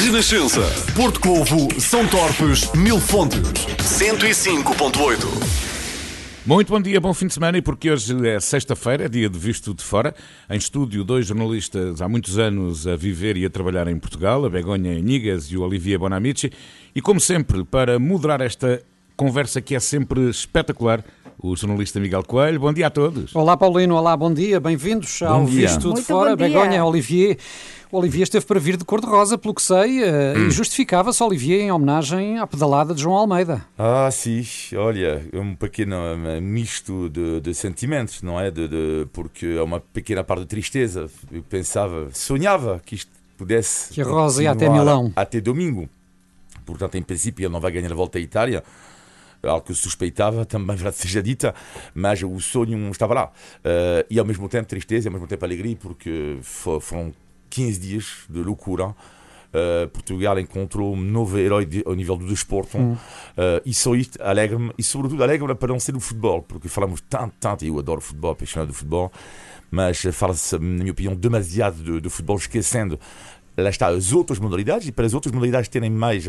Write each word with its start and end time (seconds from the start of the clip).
Renascença. 0.00 0.60
Porto 0.94 1.18
Covo, 1.18 1.68
São 1.80 2.06
Torpes, 2.06 2.70
Mil 2.72 3.00
Fontes. 3.00 3.40
105.8. 3.78 5.26
Muito 6.46 6.72
bom 6.72 6.80
dia, 6.80 7.00
bom 7.00 7.12
fim 7.12 7.26
de 7.26 7.34
semana 7.34 7.58
e 7.58 7.62
porque 7.62 7.90
hoje 7.90 8.14
é 8.26 8.38
sexta-feira, 8.38 9.06
é 9.06 9.08
dia 9.08 9.28
de 9.28 9.36
Visto 9.36 9.74
de 9.74 9.82
Fora. 9.82 10.14
Em 10.48 10.56
estúdio, 10.56 11.02
dois 11.02 11.26
jornalistas 11.26 12.00
há 12.00 12.08
muitos 12.08 12.38
anos 12.38 12.86
a 12.86 12.94
viver 12.94 13.36
e 13.36 13.44
a 13.44 13.50
trabalhar 13.50 13.88
em 13.88 13.98
Portugal, 13.98 14.44
a 14.44 14.48
Begonha 14.48 14.94
Inigas 14.94 15.46
e 15.46 15.56
o 15.56 15.62
Olivier 15.62 15.98
Bonamici. 15.98 16.52
E 16.94 17.02
como 17.02 17.18
sempre, 17.18 17.64
para 17.64 17.98
moderar 17.98 18.40
esta 18.40 18.80
conversa 19.16 19.60
que 19.60 19.74
é 19.74 19.80
sempre 19.80 20.30
espetacular, 20.30 21.04
o 21.40 21.54
jornalista 21.56 22.00
Miguel 22.00 22.24
Coelho. 22.24 22.58
Bom 22.60 22.72
dia 22.72 22.88
a 22.88 22.90
todos. 22.90 23.34
Olá, 23.34 23.56
Paulino. 23.56 23.94
Olá, 23.96 24.16
bom 24.16 24.32
dia. 24.32 24.58
Bem-vindos 24.60 25.22
ao 25.22 25.44
dia. 25.44 25.68
Visto 25.68 25.92
de 25.94 26.02
Fora. 26.02 26.30
bom 26.36 26.36
dia. 26.36 26.48
Begonha, 26.58 26.84
Olivier. 26.84 27.38
O 27.90 27.98
Olivier 27.98 28.24
esteve 28.24 28.44
para 28.44 28.60
vir 28.60 28.76
de 28.76 28.84
cor-de-rosa, 28.84 29.38
pelo 29.38 29.54
que 29.54 29.62
sei, 29.62 30.02
eh, 30.04 30.34
e 30.36 30.50
justificava-se 30.50 31.22
Olivier 31.22 31.60
em 31.62 31.72
homenagem 31.72 32.38
à 32.38 32.46
pedalada 32.46 32.92
de 32.94 33.00
João 33.00 33.16
Almeida. 33.16 33.64
Ah, 33.78 34.10
sim, 34.10 34.44
olha, 34.76 35.26
é 35.32 35.38
um 35.38 35.54
pequeno 35.54 35.94
eh, 35.96 36.38
misto 36.38 37.08
de, 37.08 37.40
de 37.40 37.54
sentimentos, 37.54 38.20
não 38.20 38.38
é? 38.38 38.50
De, 38.50 38.68
de- 38.68 39.06
porque 39.10 39.46
é 39.58 39.62
uma 39.62 39.80
pequena 39.80 40.22
parte 40.22 40.40
de 40.40 40.48
tristeza. 40.48 41.08
Eu 41.32 41.42
pensava, 41.42 42.10
sonhava 42.12 42.78
que 42.84 42.94
isto 42.94 43.10
pudesse. 43.38 43.94
Que 43.94 44.02
a 44.02 44.04
Rosa 44.04 44.42
ia 44.42 44.50
até 44.50 44.68
Milão. 44.68 45.10
Até 45.16 45.40
domingo. 45.40 45.88
Portanto, 46.66 46.96
em 46.96 47.02
princípio, 47.02 47.46
ele 47.46 47.52
não 47.54 47.60
vai 47.60 47.72
ganhar 47.72 47.90
a 47.90 47.94
volta 47.94 48.18
à 48.18 48.20
Itália. 48.20 48.62
Algo 49.42 49.64
que 49.66 49.72
eu 49.72 49.76
suspeitava, 49.76 50.44
também 50.44 50.74
verdade 50.76 50.96
seja 50.96 51.22
dita, 51.22 51.54
mas 51.94 52.22
o 52.22 52.40
sonho 52.40 52.90
estava 52.90 53.14
lá. 53.14 53.32
Eh, 53.64 54.06
e 54.10 54.18
ao 54.18 54.24
mesmo 54.24 54.48
tempo 54.48 54.66
tristeza, 54.68 55.06
e 55.06 55.08
ao 55.08 55.12
mesmo 55.12 55.26
tempo 55.28 55.44
alegria, 55.44 55.76
porque 55.76 56.38
fo- 56.42 56.80
foram 56.80 57.12
15 57.50 57.80
dias 57.80 58.04
de 58.28 58.42
loucura. 58.42 58.94
Uh, 59.50 59.88
Portugal 59.88 60.38
encontrou 60.38 60.92
um 60.94 61.00
novo 61.00 61.38
herói 61.38 61.64
de- 61.64 61.82
ao 61.86 61.94
nível 61.94 62.18
do 62.18 62.26
desporto 62.28 62.76
uh, 62.76 62.98
e 63.64 63.72
só 63.72 63.94
isto 63.94 64.22
alegra-me 64.22 64.74
e 64.76 64.82
sobretudo 64.82 65.22
alegra-me 65.22 65.54
para 65.54 65.72
não 65.72 65.80
ser 65.80 65.96
o 65.96 66.00
futebol 66.00 66.42
porque 66.42 66.68
falamos 66.68 67.00
tanto, 67.08 67.32
tanto, 67.40 67.64
e 67.64 67.68
eu 67.68 67.78
adoro 67.78 67.98
futebol, 68.02 68.32
apaixonado 68.32 68.68
do 68.68 68.74
futebol 68.74 69.10
mas 69.70 70.04
uh, 70.04 70.12
fala-se, 70.12 70.54
na 70.58 70.60
minha 70.60 70.92
opinião, 70.92 71.14
demasiado 71.16 71.82
do, 71.82 71.98
do 71.98 72.10
futebol 72.10 72.36
esquecendo 72.36 73.00
lá 73.56 73.70
está, 73.70 73.88
as 73.88 74.12
outras 74.12 74.38
modalidades 74.38 74.86
e 74.86 74.92
para 74.92 75.06
as 75.06 75.14
outras 75.14 75.32
modalidades 75.32 75.70
terem 75.70 75.88
mais 75.88 76.26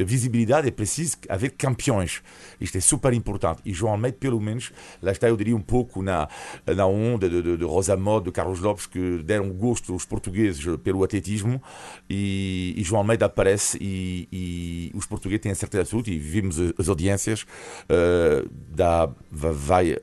uh, 0.00 0.04
visibilidade 0.04 0.68
é 0.68 0.70
preciso 0.70 1.16
haver 1.28 1.50
campeões. 1.52 2.22
Isto 2.60 2.78
é 2.78 2.80
super 2.80 3.12
importante. 3.12 3.60
E 3.64 3.72
João 3.72 3.92
Almeida, 3.92 4.16
pelo 4.18 4.40
menos, 4.40 4.72
lá 5.02 5.12
está, 5.12 5.28
eu 5.28 5.36
diria 5.36 5.56
um 5.56 5.60
pouco 5.60 6.02
na, 6.02 6.28
na 6.66 6.86
onda 6.86 7.28
de, 7.28 7.42
de, 7.42 7.56
de 7.56 7.64
Rosa 7.64 7.96
Mode, 7.96 8.26
de 8.26 8.32
Carlos 8.32 8.60
Lopes, 8.60 8.86
que 8.86 9.18
deram 9.24 9.48
gosto 9.50 9.92
aos 9.92 10.04
portugueses 10.04 10.64
pelo 10.82 11.02
atletismo. 11.04 11.62
E, 12.08 12.74
e 12.76 12.82
João 12.82 13.00
Almeida 13.00 13.26
aparece 13.26 13.78
e, 13.80 14.28
e 14.32 14.92
os 14.94 15.06
portugueses 15.06 15.42
têm 15.42 15.52
a 15.52 15.54
certeza 15.54 15.82
absoluta, 15.82 16.10
e 16.10 16.18
vimos 16.18 16.58
as, 16.58 16.72
as 16.78 16.88
audiências, 16.88 17.42
uh, 17.42 18.48
da, 18.74 19.06
va- 19.30 19.52
vai, 19.52 19.92
uh, 19.92 19.98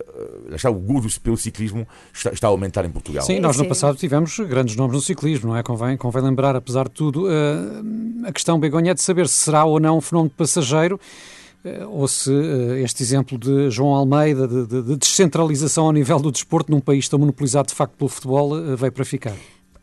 lá 0.50 0.56
está, 0.56 0.70
o 0.70 0.76
gosto 0.76 1.20
pelo 1.22 1.38
ciclismo 1.38 1.88
está, 2.14 2.32
está 2.32 2.48
a 2.48 2.50
aumentar 2.50 2.86
em 2.86 2.90
Portugal. 2.90 3.24
Sim, 3.26 3.40
nós 3.40 3.58
no 3.58 3.68
passado 3.68 3.98
tivemos 3.98 4.40
grandes 4.40 4.76
nomes 4.76 4.96
no 4.96 5.02
ciclismo, 5.02 5.50
não 5.50 5.58
é? 5.58 5.64
Convém, 5.64 5.98
convém 5.98 6.24
lembrar, 6.24 6.56
apesar 6.56 6.86
de 6.86 6.92
tudo, 6.92 7.30
eh, 7.30 8.28
a 8.28 8.32
questão, 8.32 8.60
Begonha, 8.60 8.92
é 8.92 8.94
de 8.94 9.02
saber 9.02 9.28
se 9.28 9.36
será 9.36 9.66
ou 9.66 9.80
não 9.80 9.85
um 9.92 10.02
fenómeno 10.02 10.32
passageiro 10.36 11.00
eh, 11.64 11.86
ou 11.86 12.08
se 12.08 12.32
eh, 12.32 12.82
este 12.84 13.02
exemplo 13.04 13.38
de 13.38 13.70
João 13.70 13.94
Almeida, 13.94 14.48
de, 14.48 14.66
de- 14.68 14.82
de 14.84 14.96
descentralização 14.98 15.86
ao 15.86 15.92
nível 15.92 16.20
do 16.20 16.32
desporto 16.32 16.72
num 16.72 16.80
país 16.80 17.08
tão 17.10 17.20
monopolizado 17.20 17.68
de 17.70 17.76
facto 17.76 17.94
pelo 17.98 18.10
futebol, 18.10 18.58
eh, 18.58 18.76
veio 18.76 18.92
para 18.92 19.06
ficar. 19.06 19.34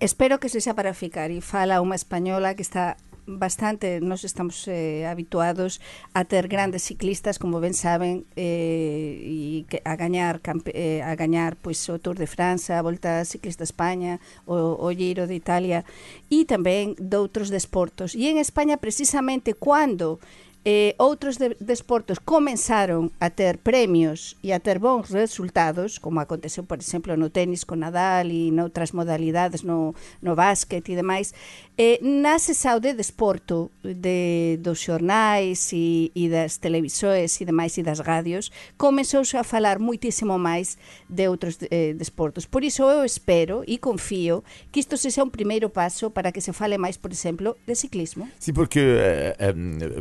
Espero 0.00 0.38
que 0.38 0.48
sexa 0.48 0.74
para 0.74 0.92
ficar 0.94 1.30
e 1.30 1.40
fala 1.40 1.80
unha 1.80 1.94
española 1.94 2.54
que 2.54 2.62
está 2.62 2.96
bastante, 3.26 4.00
nós 4.00 4.24
estamos 4.24 4.66
eh, 4.66 5.06
habituados 5.06 5.80
a 6.14 6.24
ter 6.24 6.48
grandes 6.48 6.82
ciclistas, 6.82 7.38
como 7.38 7.60
ben 7.60 7.74
saben, 7.74 8.26
eh, 8.34 9.64
que 9.70 9.78
a 9.84 9.94
gañar 9.96 10.40
campe, 10.40 10.72
eh, 10.74 11.02
a 11.02 11.14
o 11.14 11.98
Tour 11.98 12.18
de 12.18 12.26
França, 12.26 12.78
a 12.78 12.82
Volta 12.82 13.24
Ciclista 13.24 13.64
España, 13.64 14.20
o, 14.46 14.78
o 14.78 14.88
Giro 14.90 15.26
de 15.26 15.34
Italia 15.34 15.84
e 16.30 16.44
tamén 16.44 16.98
doutros 16.98 17.48
desportos. 17.48 18.18
E 18.18 18.26
en 18.26 18.42
España 18.42 18.78
precisamente 18.78 19.54
cando 19.54 20.18
eh, 20.64 20.94
outros 20.98 21.38
de, 21.38 21.56
desportos 21.58 22.22
comenzaron 22.22 23.10
a 23.18 23.30
ter 23.30 23.58
premios 23.58 24.38
e 24.42 24.54
a 24.54 24.62
ter 24.62 24.78
bons 24.78 25.10
resultados, 25.10 25.98
como 25.98 26.22
aconteceu, 26.22 26.62
por 26.62 26.78
exemplo, 26.78 27.18
no 27.18 27.34
tenis 27.34 27.66
con 27.66 27.82
Nadal 27.82 28.30
e 28.30 28.54
noutras 28.54 28.94
modalidades, 28.94 29.66
no, 29.66 29.98
no 30.22 30.38
básquet 30.38 30.86
e 30.86 30.94
demais, 30.94 31.34
eh, 31.74 31.98
nace 32.02 32.54
sao 32.54 32.78
de 32.78 32.94
desporto 32.94 33.74
de, 33.82 34.58
dos 34.62 34.78
xornais 34.78 35.72
e, 35.72 36.14
e 36.14 36.28
das 36.30 36.62
televisores 36.62 37.40
e 37.40 37.44
demais 37.44 37.74
e 37.78 37.82
das 37.82 37.98
radios, 37.98 38.52
comezouse 38.78 39.34
a 39.36 39.42
falar 39.42 39.82
muitísimo 39.82 40.38
máis 40.38 40.78
de 41.08 41.26
outros 41.26 41.58
eh, 41.70 41.94
desportos. 41.98 42.46
Por 42.46 42.62
iso 42.62 42.86
eu 42.86 43.02
espero 43.02 43.64
e 43.66 43.78
confío 43.78 44.44
que 44.70 44.78
isto 44.78 44.96
sexa 44.96 45.24
un 45.24 45.34
primeiro 45.34 45.70
paso 45.70 46.14
para 46.14 46.30
que 46.30 46.40
se 46.40 46.52
fale 46.54 46.78
máis, 46.78 46.94
por 46.94 47.10
exemplo, 47.10 47.58
de 47.66 47.74
ciclismo. 47.74 48.30
Sim, 48.38 48.54
porque 48.54 48.78
eh, 48.78 49.34
eh, 49.38 49.54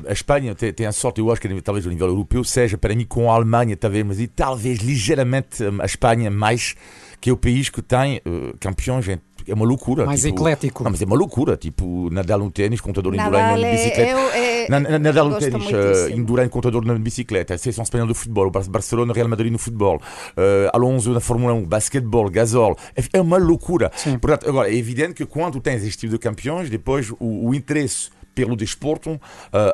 a 0.05 0.13
Espanha 0.51 0.55
tem, 0.55 0.73
tem 0.73 0.85
a 0.85 0.91
sorte, 0.91 1.19
eu 1.19 1.31
acho 1.31 1.41
que 1.41 1.61
talvez 1.61 1.85
a 1.85 1.89
nível 1.89 2.07
europeu 2.07 2.43
seja 2.43 2.77
para 2.77 2.95
mim 2.95 3.05
com 3.05 3.31
a 3.31 3.35
Alemanha, 3.35 3.75
talvez, 3.75 4.05
mas 4.05 4.19
e 4.19 4.27
talvez 4.27 4.79
ligeiramente 4.79 5.63
eh, 5.63 5.69
a 5.79 5.85
Espanha 5.85 6.29
mais 6.29 6.75
que 7.19 7.29
é 7.29 7.33
o 7.33 7.37
país 7.37 7.69
que 7.69 7.81
tem 7.81 8.17
eh, 8.25 8.53
campeões. 8.59 9.07
em- 9.07 9.19
É 9.47 9.53
uma 9.55 9.65
loucura. 9.65 10.05
Mais 10.05 10.21
tipo, 10.21 10.35
eclético. 10.35 10.83
Não, 10.83 10.91
mas 10.91 11.01
é 11.01 11.05
uma 11.05 11.15
loucura. 11.15 11.57
Tipo, 11.57 12.09
Nadal 12.11 12.37
no 12.39 12.51
ténis, 12.51 12.79
contador 12.79 13.13
Nadal 13.15 13.27
Indurain 13.41 13.61
na 13.61 13.67
é- 13.67 13.71
bicicleta. 13.71 14.11
eu- 14.11 14.17
é- 14.29 14.67
Na- 14.69 14.79
na- 14.79 14.99
Nadal 14.99 15.29
no 15.29 15.39
ténis, 15.39 15.53
muitíssimo. 15.63 16.15
uh, 16.15 16.19
Indurain, 16.19 16.47
contador 16.49 16.85
na 16.85 16.93
bicicleta. 16.95 17.57
Seleção 17.57 17.83
espanhola 17.83 18.07
do 18.09 18.15
futebol. 18.15 18.47
o 18.47 18.51
Bar- 18.51 18.69
Barcelona, 18.69 19.13
Real 19.13 19.27
Madrid 19.27 19.51
no 19.51 19.57
futebol. 19.57 19.97
Uh, 20.37 20.69
Alonso 20.73 21.11
na 21.11 21.19
Fórmula 21.19 21.53
1, 21.53 21.65
basquetebol, 21.65 22.29
Gasol. 22.29 22.77
É, 22.95 23.01
é 23.17 23.21
uma 23.21 23.37
loucura. 23.37 23.91
Portanto, 24.21 24.47
agora, 24.47 24.69
é 24.69 24.75
evidente 24.75 25.13
que 25.15 25.25
quando 25.25 25.59
tens 25.59 25.83
este 25.83 26.01
tipo 26.01 26.13
de 26.13 26.19
campeões, 26.19 26.69
depois 26.69 27.09
o, 27.19 27.47
o 27.49 27.55
interesse 27.55 28.09
pelo 28.33 28.55
desporto 28.55 29.11
uh, 29.11 29.19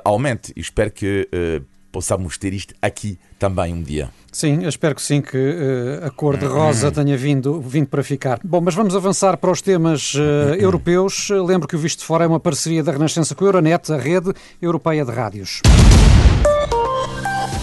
aumente. 0.04 0.52
E 0.56 0.60
espero 0.60 0.92
que 0.92 1.28
uh, 1.34 1.66
possamos 1.92 2.38
ter 2.38 2.54
isto 2.54 2.74
aqui 2.82 3.18
também 3.40 3.74
um 3.74 3.82
dia. 3.82 4.10
Sim, 4.32 4.62
eu 4.62 4.70
espero 4.70 4.94
que 4.94 5.02
sim, 5.02 5.20
que 5.20 5.36
eh, 5.36 6.06
a 6.06 6.12
cor 6.12 6.38
de 6.38 6.46
rosa 6.46 6.92
tenha 6.92 7.18
vindo, 7.18 7.60
vindo 7.60 7.88
para 7.88 8.04
ficar. 8.04 8.40
Bom, 8.44 8.62
mas 8.62 8.76
vamos 8.76 8.96
avançar 8.96 9.36
para 9.38 9.50
os 9.50 9.64
temas 9.64 10.14
eh, 10.16 10.58
europeus. 10.64 11.30
Eh, 11.32 11.36
Lembro 11.36 11.68
que 11.68 11.76
o 11.76 11.80
Visto 11.80 12.00
de 12.00 12.06
Fora 12.06 12.24
é 12.24 12.28
uma 12.28 12.40
parceria 12.40 12.84
da 12.84 12.92
Renascença 12.92 13.34
com 13.34 13.46
a 13.46 13.48
Euronet, 13.48 13.92
a 13.92 13.98
rede 13.98 14.32
europeia 14.62 15.04
de 15.04 15.12
rádios. 15.12 15.62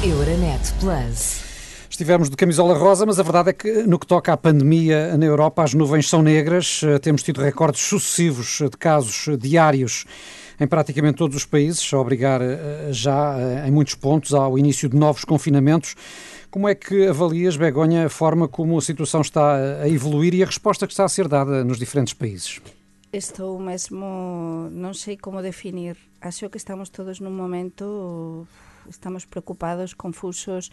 Euronet 0.03 0.73
Plus. 0.81 1.45
Estivemos 1.89 2.29
de 2.29 2.35
camisola 2.35 2.77
rosa, 2.77 3.07
mas 3.07 3.21
a 3.21 3.23
verdade 3.23 3.51
é 3.51 3.53
que 3.53 3.85
no 3.85 4.01
que 4.01 4.07
toca 4.07 4.33
à 4.33 4.37
pandemia 4.37 5.17
na 5.17 5.27
Europa, 5.27 5.63
as 5.63 5.75
nuvens 5.75 6.09
são 6.09 6.23
negras. 6.23 6.81
Eh, 6.83 6.99
Temos 6.99 7.23
tido 7.23 7.41
recordes 7.41 7.83
sucessivos 7.83 8.59
de 8.59 8.77
casos 8.77 9.29
eh, 9.29 9.37
diários 9.37 10.05
em 10.59 10.67
praticamente 10.67 11.17
todos 11.17 11.37
os 11.37 11.45
países, 11.45 11.93
a 11.93 11.99
obrigar 11.99 12.41
eh, 12.41 12.89
já 12.91 13.39
eh, 13.39 13.69
em 13.69 13.71
muitos 13.71 13.95
pontos 13.95 14.35
ao 14.35 14.59
início 14.59 14.89
de 14.89 14.97
novos 14.97 15.25
confinamentos. 15.25 15.95
Como 16.51 16.69
é 16.69 16.75
que 16.75 17.09
avalias, 17.09 17.57
Begonha, 17.57 18.07
a 18.07 18.09
forma 18.09 18.47
como 18.47 18.79
a 18.79 18.83
situação 18.83 19.21
está 19.21 19.57
a 19.83 19.89
evoluir 19.89 20.35
e 20.35 20.43
a 20.43 20.47
resposta 20.47 20.87
que 20.87 20.93
está 20.93 21.05
a 21.05 21.09
ser 21.09 21.27
dada 21.27 21.65
nos 21.65 21.79
diferentes 21.79 22.15
países? 22.15 22.61
Estou 23.13 23.59
mesmo, 23.59 24.71
non 24.71 24.95
sei 24.95 25.15
como 25.19 25.43
definir. 25.43 25.99
Acho 26.23 26.51
que 26.51 26.59
estamos 26.59 26.91
todos 26.91 27.19
nun 27.19 27.35
momento 27.35 28.47
estamos 28.89 29.25
preocupados, 29.25 29.95
confusos. 29.95 30.71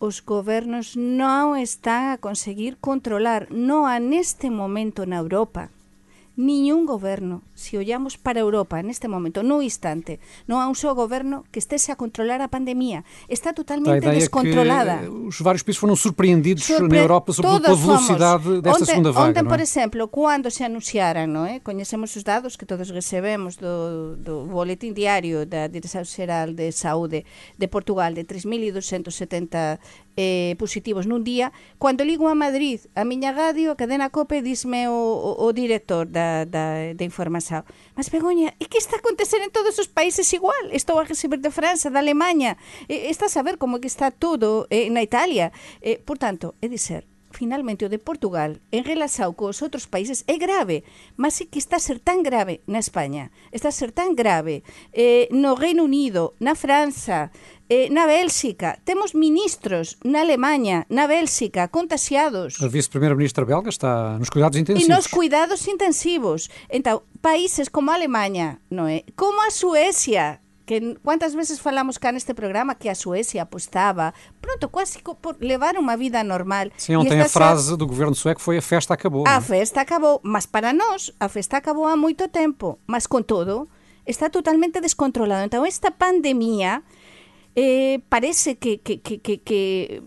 Os 0.00 0.20
gobernos 0.20 0.96
non 0.96 1.56
están 1.56 2.12
a 2.12 2.20
conseguir 2.20 2.76
controlar, 2.80 3.48
non 3.50 3.86
a 3.88 3.98
neste 4.02 4.50
momento 4.50 5.06
na 5.06 5.22
Europa, 5.22 5.70
niñún 6.36 6.82
goberno, 6.86 7.42
se 7.54 7.78
ollamos 7.78 8.18
para 8.18 8.42
Europa 8.42 8.82
neste 8.82 9.06
momento, 9.06 9.46
no 9.46 9.62
instante, 9.62 10.18
non 10.50 10.58
há 10.58 10.66
un 10.66 10.74
só 10.74 10.90
goberno 10.90 11.46
que 11.54 11.62
estese 11.62 11.94
a 11.94 11.96
controlar 11.96 12.42
a 12.42 12.50
pandemia. 12.50 13.06
Está 13.30 13.54
a 13.54 13.56
totalmente 13.56 14.02
ideia 14.02 14.18
descontrolada. 14.18 15.06
os 15.06 15.38
vários 15.38 15.62
países 15.62 15.78
foram 15.78 15.94
surpreendidos 15.94 16.66
na 16.66 16.82
Surpre- 16.82 16.98
Europa, 16.98 17.30
sobretudo 17.30 17.62
pela 17.62 17.70
todos 17.70 17.86
velocidade 17.86 18.44
fomos. 18.50 18.62
desta 18.66 18.84
segunda 18.84 19.10
vaga. 19.14 19.28
Ontem, 19.30 19.42
não 19.46 19.50
é? 19.50 19.52
por 19.54 19.60
exemplo, 19.62 20.02
cando 20.10 20.50
se 20.50 20.66
anunciaran, 20.66 21.30
non 21.30 21.46
é? 21.46 21.62
Coñecemos 21.62 22.10
os 22.18 22.26
dados 22.26 22.58
que 22.58 22.66
todos 22.66 22.90
recebemos 22.90 23.54
do, 23.54 24.18
do 24.18 24.50
boletín 24.50 24.90
diario 24.90 25.46
da 25.46 25.70
Dirección 25.70 26.02
Xeral 26.02 26.58
de 26.58 26.74
Saúde 26.74 27.22
de 27.54 27.66
Portugal 27.70 28.10
de 28.10 28.26
3.270 28.26 29.78
eh, 30.16 30.54
positivos 30.58 31.06
nun 31.06 31.22
día. 31.22 31.52
Cando 31.78 32.04
ligo 32.04 32.28
a 32.28 32.34
Madrid, 32.34 32.80
a 32.94 33.02
miña 33.04 33.34
radio, 33.34 33.72
a 33.72 33.76
cadena 33.76 34.10
COPE, 34.10 34.42
disme 34.42 34.88
o, 34.88 34.94
o, 34.94 35.30
o 35.44 35.52
director 35.52 36.06
da, 36.06 36.44
da, 36.44 36.94
da 36.94 37.04
Informasao. 37.04 37.64
Mas, 37.96 38.10
Begoña, 38.10 38.54
é 38.58 38.64
que 38.66 38.78
está 38.78 38.96
a 38.96 39.02
acontecer 39.02 39.42
en 39.42 39.50
todos 39.50 39.78
os 39.78 39.88
países 39.90 40.30
igual. 40.32 40.70
Estou 40.70 40.98
a 40.98 41.04
receber 41.04 41.38
de 41.38 41.50
França, 41.50 41.90
da 41.90 42.00
Alemanha. 42.00 42.56
E, 42.88 43.10
está 43.10 43.26
a 43.26 43.32
saber 43.32 43.58
como 43.58 43.80
que 43.80 43.90
está 43.90 44.10
todo 44.10 44.66
eh, 44.70 44.90
na 44.90 45.02
Italia. 45.02 45.52
Eh, 45.82 45.98
por 46.00 46.18
tanto, 46.18 46.54
é 46.62 46.68
dizer, 46.68 47.06
finalmente 47.34 47.84
o 47.84 47.90
de 47.90 47.98
Portugal 47.98 48.62
en 48.70 48.86
relación 48.86 49.34
cos 49.34 49.60
outros 49.60 49.90
países 49.90 50.22
é 50.30 50.38
grave, 50.38 50.86
mas 51.18 51.42
é 51.42 51.44
que 51.44 51.58
está 51.58 51.76
a 51.76 51.82
ser 51.82 51.98
tan 51.98 52.22
grave 52.22 52.62
na 52.70 52.78
España, 52.80 53.34
está 53.50 53.68
a 53.68 53.76
ser 53.76 53.90
tan 53.90 54.14
grave 54.14 54.62
eh, 54.94 55.28
no 55.34 55.58
Reino 55.58 55.84
Unido, 55.84 56.32
na 56.38 56.54
França, 56.54 57.34
eh, 57.68 57.88
na 57.90 58.06
Bélxica, 58.06 58.78
temos 58.84 59.14
ministros 59.14 59.96
na 60.04 60.20
Alemanha, 60.20 60.86
na 60.88 61.06
Bélxica, 61.06 61.68
contagiados. 61.68 62.60
A 62.60 62.68
vice-primeira-ministra 62.68 63.44
belga 63.44 63.70
está 63.70 64.18
nos 64.18 64.28
cuidados 64.28 64.58
intensivos. 64.58 64.88
E 64.88 64.92
nos 64.92 65.06
cuidados 65.06 65.66
intensivos. 65.66 66.48
Então, 66.68 67.02
países 67.22 67.68
como 67.68 67.90
a 67.90 67.94
Alemanha, 67.94 68.60
non 68.68 68.84
é? 68.84 69.04
Como 69.16 69.40
a 69.40 69.48
Suecia, 69.48 70.44
que 70.66 70.96
cuántas 71.02 71.34
veces 71.34 71.60
falamos 71.60 71.98
cá 71.98 72.12
neste 72.12 72.32
programa 72.34 72.74
que 72.74 72.88
a 72.88 72.94
Suecia 72.94 73.44
apostaba, 73.44 74.14
pronto, 74.40 74.68
quase 74.68 75.00
por 75.00 75.36
levar 75.40 75.76
uma 75.76 75.96
vida 75.96 76.24
normal. 76.24 76.72
Sim, 76.76 76.96
ontem 76.96 77.20
a 77.20 77.28
frase 77.28 77.68
ser... 77.68 77.76
do 77.76 77.86
governo 77.86 78.14
sueco 78.14 78.40
foi 78.40 78.58
a 78.58 78.62
festa 78.62 78.94
acabou. 78.94 79.24
A 79.26 79.40
festa 79.40 79.80
acabou, 79.80 80.20
mas 80.24 80.46
para 80.46 80.72
nós 80.72 81.12
a 81.20 81.28
festa 81.28 81.56
acabou 81.56 81.86
há 81.86 81.96
muito 81.96 82.28
tempo, 82.28 82.78
mas 82.86 83.06
con 83.06 83.24
todo 83.24 83.68
está 84.06 84.28
totalmente 84.28 84.80
descontrolado. 84.80 85.44
Então 85.44 85.64
esta 85.64 85.90
pandemia 85.90 86.82
eh, 87.56 88.00
parece 88.08 88.56
que, 88.56 88.78
que, 88.78 88.98
que, 88.98 89.18
que, 89.18 89.38
que 89.38 90.02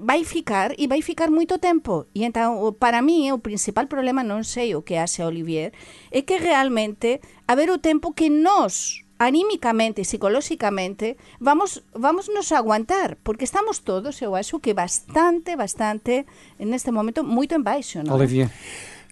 vai 0.00 0.24
ficar 0.24 0.74
e 0.76 0.86
vai 0.86 1.02
ficar 1.02 1.30
moito 1.30 1.58
tempo. 1.58 2.06
E 2.14 2.24
então, 2.24 2.72
para 2.78 3.00
mí, 3.02 3.32
o 3.32 3.38
principal 3.38 3.86
problema, 3.86 4.22
non 4.22 4.44
sei 4.44 4.76
o 4.76 4.84
que 4.84 5.00
hace 5.00 5.24
Olivier, 5.24 5.72
é 6.12 6.22
que 6.22 6.36
realmente 6.36 7.20
haber 7.48 7.70
o 7.72 7.80
tempo 7.80 8.12
que 8.12 8.28
nós 8.28 9.02
anímicamente 9.20 10.00
e 10.00 10.08
psicolóxicamente 10.08 11.20
vamos 11.40 11.84
vamos 11.92 12.32
nos 12.32 12.52
aguantar, 12.56 13.20
porque 13.20 13.44
estamos 13.44 13.84
todos, 13.84 14.16
eu 14.24 14.32
acho 14.32 14.60
que 14.60 14.72
bastante, 14.72 15.56
bastante 15.56 16.24
neste 16.56 16.90
momento 16.90 17.20
moito 17.24 17.52
en 17.52 17.64
baixo, 17.64 18.00
non? 18.00 18.16
Olivier. 18.16 18.48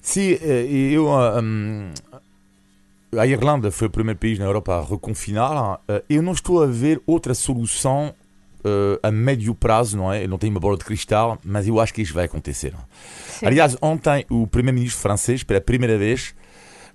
Sim, 0.00 0.40
eu 0.40 1.10
um, 1.10 1.92
a 3.16 3.26
Irlanda 3.26 3.70
foi 3.70 3.86
o 3.88 3.90
primeiro 3.90 4.18
país 4.18 4.38
na 4.38 4.44
Europa 4.44 4.74
a 4.74 4.84
reconfinar. 4.84 5.80
Eh, 5.88 6.04
eu 6.10 6.22
não 6.22 6.32
estou 6.32 6.62
a 6.62 6.66
ver 6.66 7.00
outra 7.06 7.34
solução 7.34 8.14
uh, 8.60 8.98
a 9.02 9.10
médio 9.10 9.54
prazo, 9.54 9.96
não 9.96 10.12
é? 10.12 10.24
Eu 10.24 10.28
não 10.28 10.38
tenho 10.38 10.52
uma 10.52 10.60
bola 10.60 10.76
de 10.76 10.84
cristal, 10.84 11.38
mas 11.44 11.66
eu 11.66 11.80
acho 11.80 11.94
que 11.94 12.02
isso 12.02 12.14
vai 12.14 12.24
acontecer. 12.24 12.74
Sim. 13.26 13.46
Aliás, 13.46 13.76
ontem 13.80 14.24
o 14.30 14.46
primeiro-ministro 14.46 15.00
francês, 15.00 15.42
pela 15.42 15.60
primeira 15.60 15.96
vez, 15.96 16.34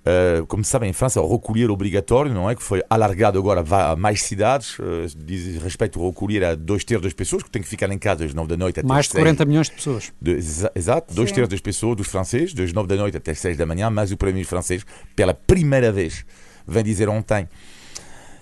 Uh, 0.04 0.44
como 0.46 0.62
sabem, 0.62 0.90
em 0.90 0.92
França, 0.92 1.18
o 1.18 1.32
recolher 1.32 1.70
obrigatório, 1.70 2.30
não 2.32 2.50
é? 2.50 2.54
Que 2.54 2.62
foi 2.62 2.82
alargado 2.90 3.38
agora 3.38 3.64
a 3.66 3.96
mais 3.96 4.22
cidades, 4.22 4.78
uh, 4.78 5.06
diz 5.16 5.62
respeito 5.62 5.98
ao 5.98 6.10
recolher 6.10 6.44
a 6.44 6.54
dois 6.54 6.84
terços 6.84 7.04
das 7.04 7.14
pessoas, 7.14 7.42
que 7.42 7.50
têm 7.50 7.62
que 7.62 7.68
ficar 7.68 7.90
em 7.90 7.98
casa 7.98 8.22
das 8.22 8.34
9 8.34 8.46
da 8.46 8.56
noite 8.56 8.80
até 8.80 8.86
Mais 8.86 9.06
de 9.06 9.12
40 9.12 9.46
milhões 9.46 9.68
de 9.70 9.76
pessoas. 9.76 10.12
De, 10.20 10.32
exa 10.32 10.70
exato, 10.74 11.14
dois 11.14 11.32
terços 11.32 11.48
das 11.48 11.60
pessoas, 11.60 11.96
dos 11.96 12.06
franceses, 12.06 12.52
das 12.52 12.70
9 12.70 12.86
da 12.86 12.96
noite 12.96 13.16
até 13.16 13.32
6 13.32 13.56
da 13.56 13.64
manhã, 13.64 13.88
mas 13.88 14.12
o 14.12 14.16
primeiro-ministro 14.18 14.54
francês, 14.54 14.84
pela 15.16 15.32
primeira 15.32 15.90
vez, 15.90 16.26
vem 16.68 16.84
dizer 16.84 17.08
ontem: 17.08 17.48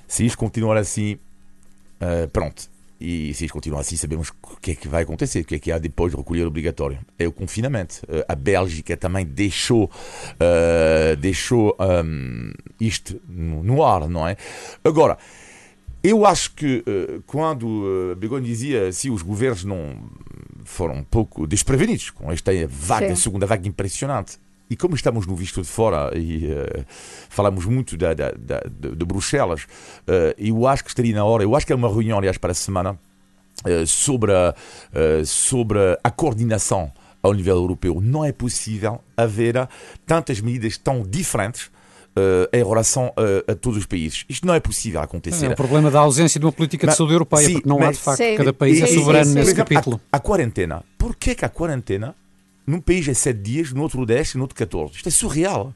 se 0.08 0.26
isto 0.26 0.36
continuar 0.36 0.76
assim, 0.76 1.14
uh, 1.14 2.28
pronto, 2.32 2.71
e 3.02 3.34
se 3.34 3.44
isto 3.44 3.52
continuar 3.52 3.80
assim, 3.80 3.96
sabemos 3.96 4.28
o 4.28 4.56
que 4.60 4.70
é 4.70 4.74
que 4.76 4.86
vai 4.86 5.02
acontecer, 5.02 5.40
o 5.40 5.44
que 5.44 5.56
é 5.56 5.58
que 5.58 5.72
há 5.72 5.78
depois 5.78 6.12
de 6.12 6.16
recolher 6.16 6.46
obrigatório. 6.46 7.00
É 7.18 7.26
o 7.26 7.32
confinamento. 7.32 8.00
Eh, 8.08 8.24
a 8.28 8.34
Bélgica 8.36 8.96
também 8.96 9.26
deixou, 9.26 9.84
uh, 9.86 11.16
deixou 11.16 11.76
um, 11.80 12.52
isto 12.80 13.20
no, 13.28 13.84
ar, 13.84 14.08
não 14.08 14.26
é? 14.26 14.36
Agora, 14.84 15.18
eu 16.04 16.24
acho 16.24 16.54
que 16.54 16.84
uh, 16.86 17.22
quando 17.26 18.14
Begonha 18.18 18.44
dizia 18.44 18.92
se 18.92 19.10
os 19.10 19.22
governos 19.22 19.64
não 19.64 19.96
foram 20.64 20.94
um 20.94 21.04
pouco 21.04 21.44
desprevenidos 21.44 22.10
com 22.10 22.30
esta 22.30 22.52
vaga, 22.68 23.16
Sim. 23.16 23.22
segunda 23.22 23.46
vaga 23.46 23.66
impressionante, 23.66 24.38
e 24.72 24.76
como 24.76 24.94
estamos 24.94 25.26
no 25.26 25.36
visto 25.36 25.60
de 25.60 25.68
fora 25.68 26.16
e 26.18 26.46
uh, 26.46 26.84
falamos 27.28 27.66
muito 27.66 27.94
da, 27.94 28.14
da, 28.14 28.30
da, 28.30 28.60
de, 28.60 28.96
de, 28.96 29.04
Bruxelas, 29.04 29.64
uh, 29.64 30.34
eu 30.38 30.66
acho 30.66 30.82
que 30.82 30.88
estaria 30.88 31.14
na 31.14 31.22
hora, 31.26 31.42
eu 31.42 31.54
acho 31.54 31.66
que 31.66 31.74
é 31.74 31.76
uma 31.76 31.88
reunião, 31.88 32.16
aliás, 32.16 32.38
para 32.38 32.52
a 32.52 32.54
semana, 32.54 32.92
uh, 33.66 33.86
sobre, 33.86 34.32
a, 34.32 34.54
sobre 35.26 35.78
a 36.02 36.10
coordenação 36.10 36.90
ao 37.22 37.34
nível 37.34 37.56
europeu. 37.56 38.00
Não 38.00 38.24
é 38.24 38.32
possível 38.32 39.02
haver 39.14 39.68
tantas 40.06 40.40
medidas 40.40 40.78
tão 40.78 41.02
diferentes 41.02 41.70
Uh, 42.14 42.44
em 42.52 42.62
relação 42.62 43.10
a, 43.16 43.52
a, 43.52 43.54
todos 43.54 43.78
os 43.78 43.86
países. 43.86 44.26
Isto 44.28 44.46
não 44.46 44.52
é 44.52 44.60
possível 44.60 45.00
acontecer. 45.00 45.46
É 45.46 45.48
o 45.48 45.56
problema 45.56 45.90
da 45.90 46.00
ausência 46.00 46.38
de 46.38 46.44
uma 46.44 46.52
política 46.52 46.86
mas, 46.86 46.92
de 46.92 46.98
saúde 46.98 47.14
europeia, 47.14 47.46
sim, 47.46 47.52
porque 47.54 47.68
não 47.70 47.78
mas, 47.78 47.88
há 47.88 47.92
de 47.92 47.96
facto, 47.96 48.18
sim, 48.18 48.36
cada 48.36 48.52
país 48.52 48.76
sim, 48.76 48.84
é 48.84 48.86
soberano 48.88 49.32
nesse 49.32 49.54
capítulo. 49.54 49.98
A, 50.12 50.18
a 50.18 50.20
quarentena. 50.20 50.84
Porquê 50.98 51.34
que 51.34 51.42
a 51.42 51.48
quarentena 51.48 52.14
num 52.66 52.80
país 52.80 53.06
é 53.08 53.14
7 53.14 53.40
dias, 53.40 53.72
no 53.72 53.82
outro 53.82 54.04
10 54.06 54.32
e 54.32 54.36
no 54.36 54.44
outro 54.44 54.56
14. 54.56 54.94
Isto 54.94 55.08
é 55.08 55.12
surreal. 55.12 55.74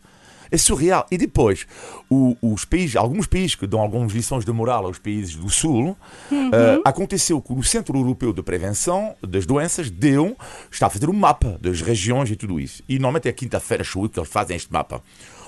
É 0.50 0.56
surreal. 0.56 1.06
E 1.10 1.18
depois, 1.18 1.66
o, 2.08 2.36
os 2.40 2.64
países, 2.64 2.96
alguns 2.96 3.26
países 3.26 3.54
que 3.54 3.66
dão 3.66 3.80
algumas 3.80 4.12
lições 4.12 4.44
de 4.44 4.52
moral 4.52 4.86
aos 4.86 4.98
países 4.98 5.34
do 5.34 5.50
Sul, 5.50 5.96
uhum. 6.30 6.48
uh, 6.48 6.82
aconteceu 6.84 7.40
que 7.40 7.52
o 7.52 7.62
Centro 7.62 7.98
Europeu 7.98 8.32
de 8.32 8.42
Prevenção 8.42 9.14
das 9.20 9.44
Doenças 9.44 9.90
deu, 9.90 10.36
está 10.70 10.86
a 10.86 10.90
fazer 10.90 11.08
um 11.08 11.14
mapa 11.14 11.58
das 11.60 11.80
regiões 11.80 12.30
e 12.30 12.36
tudo 12.36 12.60
isso. 12.60 12.82
E 12.88 12.94
normalmente 12.94 13.28
é 13.28 13.32
quinta-feira, 13.32 13.82
show 13.82 14.08
que 14.08 14.18
eles 14.18 14.30
fazem 14.30 14.56
este 14.56 14.72
mapa. 14.72 15.02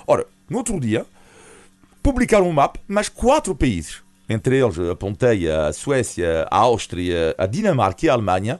Ora, 0.05 0.25
no 0.49 0.57
outro 0.57 0.79
dia, 0.79 1.05
publicaram 2.03 2.49
um 2.49 2.53
mapa, 2.53 2.79
mas 2.87 3.07
quatro 3.07 3.55
países, 3.55 4.01
entre 4.27 4.57
eles 4.57 4.77
apontei 4.79 5.49
a 5.49 5.71
Suécia, 5.71 6.47
a 6.51 6.57
Áustria, 6.57 7.33
a 7.37 7.45
Dinamarca 7.45 8.05
e 8.05 8.09
a 8.09 8.13
Alemanha, 8.13 8.59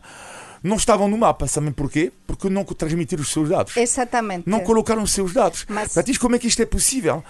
não 0.64 0.76
estavam 0.76 1.08
no 1.08 1.18
mapa. 1.18 1.48
Sabem 1.48 1.72
porquê? 1.72 2.12
Porque 2.28 2.50
não 2.50 2.64
transmitiram 2.64 3.22
os 3.22 3.32
seus 3.32 3.50
dados. 3.50 3.76
Exatamente. 3.78 4.50
Não 4.50 4.60
colocaram 4.62 5.04
os 5.04 5.12
seus 5.12 5.34
dados. 5.34 5.66
Mas... 5.70 5.96
Mas 5.96 6.18
como 6.18 6.36
é 6.36 6.40
que 6.40 6.48
isto 6.48 6.62
é 6.62 6.66
possível? 6.66 7.24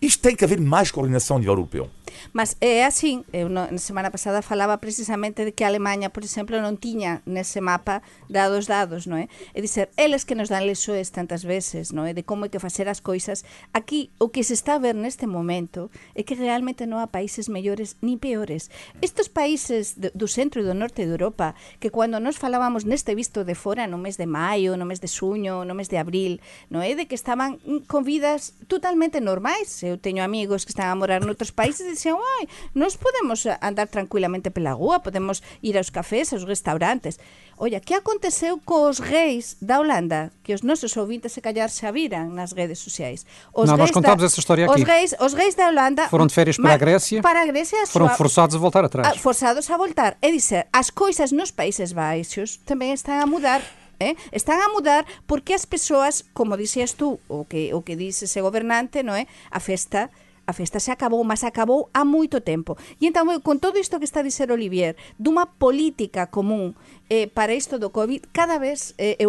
Isto 0.00 0.22
tem 0.22 0.36
que 0.36 0.44
haver 0.44 0.60
mais 0.60 0.90
coordenação 0.90 1.36
a 1.36 1.40
nível 1.40 1.54
europeu. 1.54 1.90
Mas 2.32 2.56
é 2.60 2.84
así, 2.84 3.24
eh, 3.32 3.42
eu 3.42 3.48
no, 3.48 3.66
na 3.70 3.78
semana 3.78 4.10
pasada 4.10 4.42
falaba 4.42 4.78
precisamente 4.78 5.44
de 5.44 5.52
que 5.52 5.64
a 5.64 5.68
Alemanha, 5.68 6.10
por 6.10 6.24
exemplo, 6.24 6.60
non 6.60 6.76
tiña 6.76 7.22
nese 7.24 7.60
mapa 7.60 8.00
dados 8.28 8.66
dados, 8.66 9.06
non 9.06 9.18
é? 9.22 9.30
Eh? 9.54 9.58
É 9.58 9.64
dizer, 9.64 9.90
eles 9.96 10.24
que 10.24 10.34
nos 10.34 10.48
dan 10.48 10.66
lesoes 10.66 11.10
tantas 11.10 11.42
veces, 11.44 11.90
non 11.92 12.04
é? 12.04 12.12
De 12.12 12.22
como 12.22 12.46
é 12.46 12.48
que 12.48 12.60
facer 12.60 12.88
as 12.88 13.00
coisas. 13.00 13.44
Aquí, 13.72 14.10
o 14.18 14.28
que 14.28 14.42
se 14.44 14.54
está 14.54 14.76
a 14.76 14.82
ver 14.82 14.94
neste 14.94 15.26
momento 15.26 15.90
é 16.14 16.22
que 16.22 16.34
realmente 16.34 16.86
non 16.86 17.00
há 17.02 17.08
países 17.08 17.46
mellores 17.48 17.96
ni 18.02 18.16
peores. 18.16 18.70
Estos 19.00 19.30
países 19.30 19.96
de, 19.96 20.10
do 20.14 20.26
centro 20.26 20.60
e 20.60 20.66
do 20.66 20.74
norte 20.74 21.04
de 21.04 21.12
Europa, 21.12 21.54
que 21.78 21.90
cando 21.90 22.20
nos 22.20 22.36
falábamos 22.36 22.84
neste 22.84 23.14
visto 23.14 23.44
de 23.44 23.54
fora 23.54 23.86
no 23.86 23.98
mes 23.98 24.16
de 24.16 24.26
maio, 24.26 24.76
no 24.76 24.84
mes 24.84 25.00
de 25.00 25.08
suño, 25.08 25.64
no 25.64 25.74
mes 25.74 25.88
de 25.88 25.98
abril, 25.98 26.40
non 26.68 26.84
é? 26.84 26.94
De 26.94 27.06
que 27.06 27.16
estaban 27.16 27.58
con 27.86 28.04
vidas 28.04 28.54
totalmente 28.66 29.20
normais. 29.20 29.82
Eu 29.82 29.96
teño 29.98 30.22
amigos 30.22 30.64
que 30.64 30.72
están 30.72 30.88
a 30.90 30.98
morar 30.98 31.24
noutros 31.24 31.52
países 31.52 31.86
e 31.88 32.07
dixen, 32.08 32.16
ai, 32.40 32.48
nós 32.74 32.96
podemos 32.96 33.44
andar 33.60 33.88
tranquilamente 33.88 34.50
pela 34.50 34.72
rúa, 34.72 35.00
podemos 35.00 35.42
ir 35.62 35.76
aos 35.76 35.90
cafés, 35.90 36.32
aos 36.32 36.44
restaurantes. 36.44 37.18
Olla, 37.56 37.80
que 37.80 37.94
aconteceu 37.94 38.60
cos 38.64 38.98
reis 38.98 39.56
da 39.60 39.80
Holanda? 39.80 40.30
Que 40.42 40.54
os 40.54 40.62
nosos 40.62 40.96
ouvintes 40.96 41.32
se 41.32 41.40
callar 41.40 41.70
xa 41.70 41.90
viran 41.90 42.30
nas 42.30 42.52
redes 42.52 42.78
sociais. 42.78 43.26
Os 43.52 43.68
Não, 43.68 43.76
nós 43.76 43.90
contamos 43.90 44.20
da, 44.20 44.26
essa 44.26 44.38
história 44.38 44.66
aqui. 44.66 44.82
Os 44.82 44.86
reis, 44.86 45.14
os 45.18 45.34
reis 45.34 45.54
da 45.54 45.68
Holanda... 45.68 46.08
Foram 46.08 46.26
de 46.26 46.34
férias 46.34 46.56
para 46.56 46.74
a 46.74 46.76
Grécia. 46.76 47.20
Para 47.20 47.42
a 47.42 47.46
Grécia... 47.46 47.86
Foram 47.86 48.08
forçados 48.10 48.54
a 48.54 48.58
voltar 48.58 48.84
atrás. 48.84 49.08
A, 49.08 49.18
forçados 49.18 49.68
a 49.70 49.76
voltar. 49.76 50.16
É 50.22 50.30
dizer, 50.30 50.66
as 50.72 50.90
coisas 50.90 51.32
nos 51.32 51.50
Países 51.50 51.92
Baixos 51.92 52.62
tamén 52.64 52.94
están 52.94 53.18
a 53.18 53.26
mudar 53.26 53.62
Eh? 53.98 54.14
Están 54.30 54.62
a 54.62 54.70
mudar 54.70 55.02
porque 55.26 55.50
as 55.50 55.66
persoas, 55.66 56.22
como 56.30 56.54
dixías 56.54 56.94
tú, 56.94 57.18
o 57.26 57.50
que 57.50 57.74
o 57.74 57.82
que 57.82 57.98
dice 57.98 58.30
ese 58.30 58.38
gobernante, 58.38 59.02
no 59.02 59.10
é? 59.10 59.26
A 59.50 59.58
festa 59.58 60.06
a 60.48 60.56
festa 60.56 60.80
se 60.80 60.90
acabou, 60.90 61.20
mas 61.28 61.44
acabou 61.44 61.92
há 61.92 62.08
moito 62.08 62.40
tempo. 62.40 62.80
E 62.96 63.04
entón, 63.04 63.28
con 63.44 63.60
todo 63.60 63.76
isto 63.76 64.00
que 64.00 64.08
está 64.08 64.24
a 64.24 64.28
dizer 64.28 64.48
Olivier, 64.48 64.96
dunha 65.20 65.44
política 65.44 66.32
común 66.32 66.72
eh, 67.12 67.28
para 67.28 67.52
isto 67.52 67.76
do 67.76 67.92
COVID 67.92 68.32
cada 68.32 68.56
vez 68.56 68.96
eh, 68.96 69.20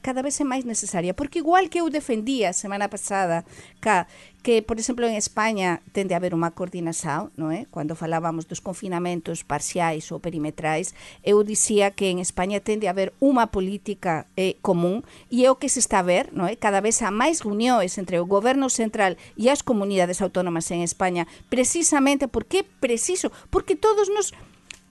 cada 0.00 0.24
vez 0.24 0.40
é 0.40 0.44
máis 0.48 0.64
necesaria, 0.64 1.12
porque 1.12 1.44
igual 1.44 1.68
que 1.68 1.84
eu 1.84 1.92
defendía 1.92 2.56
semana 2.56 2.88
pasada 2.88 3.44
ca, 3.84 4.08
que, 4.44 4.60
por 4.60 4.78
exemplo, 4.78 5.06
en 5.08 5.16
España 5.16 5.80
tende 5.92 6.12
a 6.12 6.20
haber 6.20 6.36
unha 6.36 6.52
coordinación, 6.52 7.32
non 7.40 7.48
é? 7.48 7.64
Cando 7.72 7.96
falábamos 7.96 8.44
dos 8.44 8.60
confinamentos 8.60 9.40
parciais 9.40 10.12
ou 10.12 10.20
perimetrais, 10.20 10.92
eu 11.24 11.40
dicía 11.40 11.96
que 11.96 12.12
en 12.12 12.20
España 12.20 12.60
tende 12.60 12.84
a 12.84 12.92
haber 12.92 13.16
unha 13.24 13.48
política 13.48 14.28
eh, 14.36 14.60
común 14.60 15.00
e 15.32 15.42
é 15.42 15.50
o 15.50 15.56
que 15.56 15.72
se 15.72 15.80
está 15.80 16.04
a 16.04 16.06
ver, 16.06 16.28
non 16.36 16.44
é? 16.44 16.60
Cada 16.60 16.84
vez 16.84 17.00
há 17.00 17.08
máis 17.08 17.40
reunións 17.40 17.96
entre 17.96 18.20
o 18.20 18.28
goberno 18.28 18.68
central 18.68 19.16
e 19.40 19.48
as 19.48 19.64
comunidades 19.64 20.20
autónomas 20.20 20.68
en 20.68 20.84
España, 20.84 21.24
precisamente 21.48 22.28
porque 22.28 22.68
preciso, 22.84 23.32
porque 23.48 23.80
todos 23.80 24.12
nos 24.12 24.36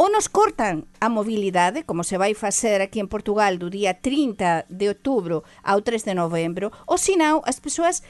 ou 0.01 0.09
nos 0.09 0.25
cortan 0.25 0.89
a 0.97 1.07
mobilidade, 1.07 1.85
como 1.85 2.01
se 2.01 2.17
vai 2.17 2.33
facer 2.33 2.81
aquí 2.81 2.97
en 2.97 3.05
Portugal 3.05 3.61
do 3.61 3.69
día 3.69 4.01
30 4.01 4.65
de 4.65 4.89
outubro 4.89 5.45
ao 5.61 5.85
3 5.85 6.09
de 6.09 6.17
novembro, 6.17 6.73
ou 6.89 6.97
senão 6.97 7.45
as 7.45 7.61
persoas 7.61 8.01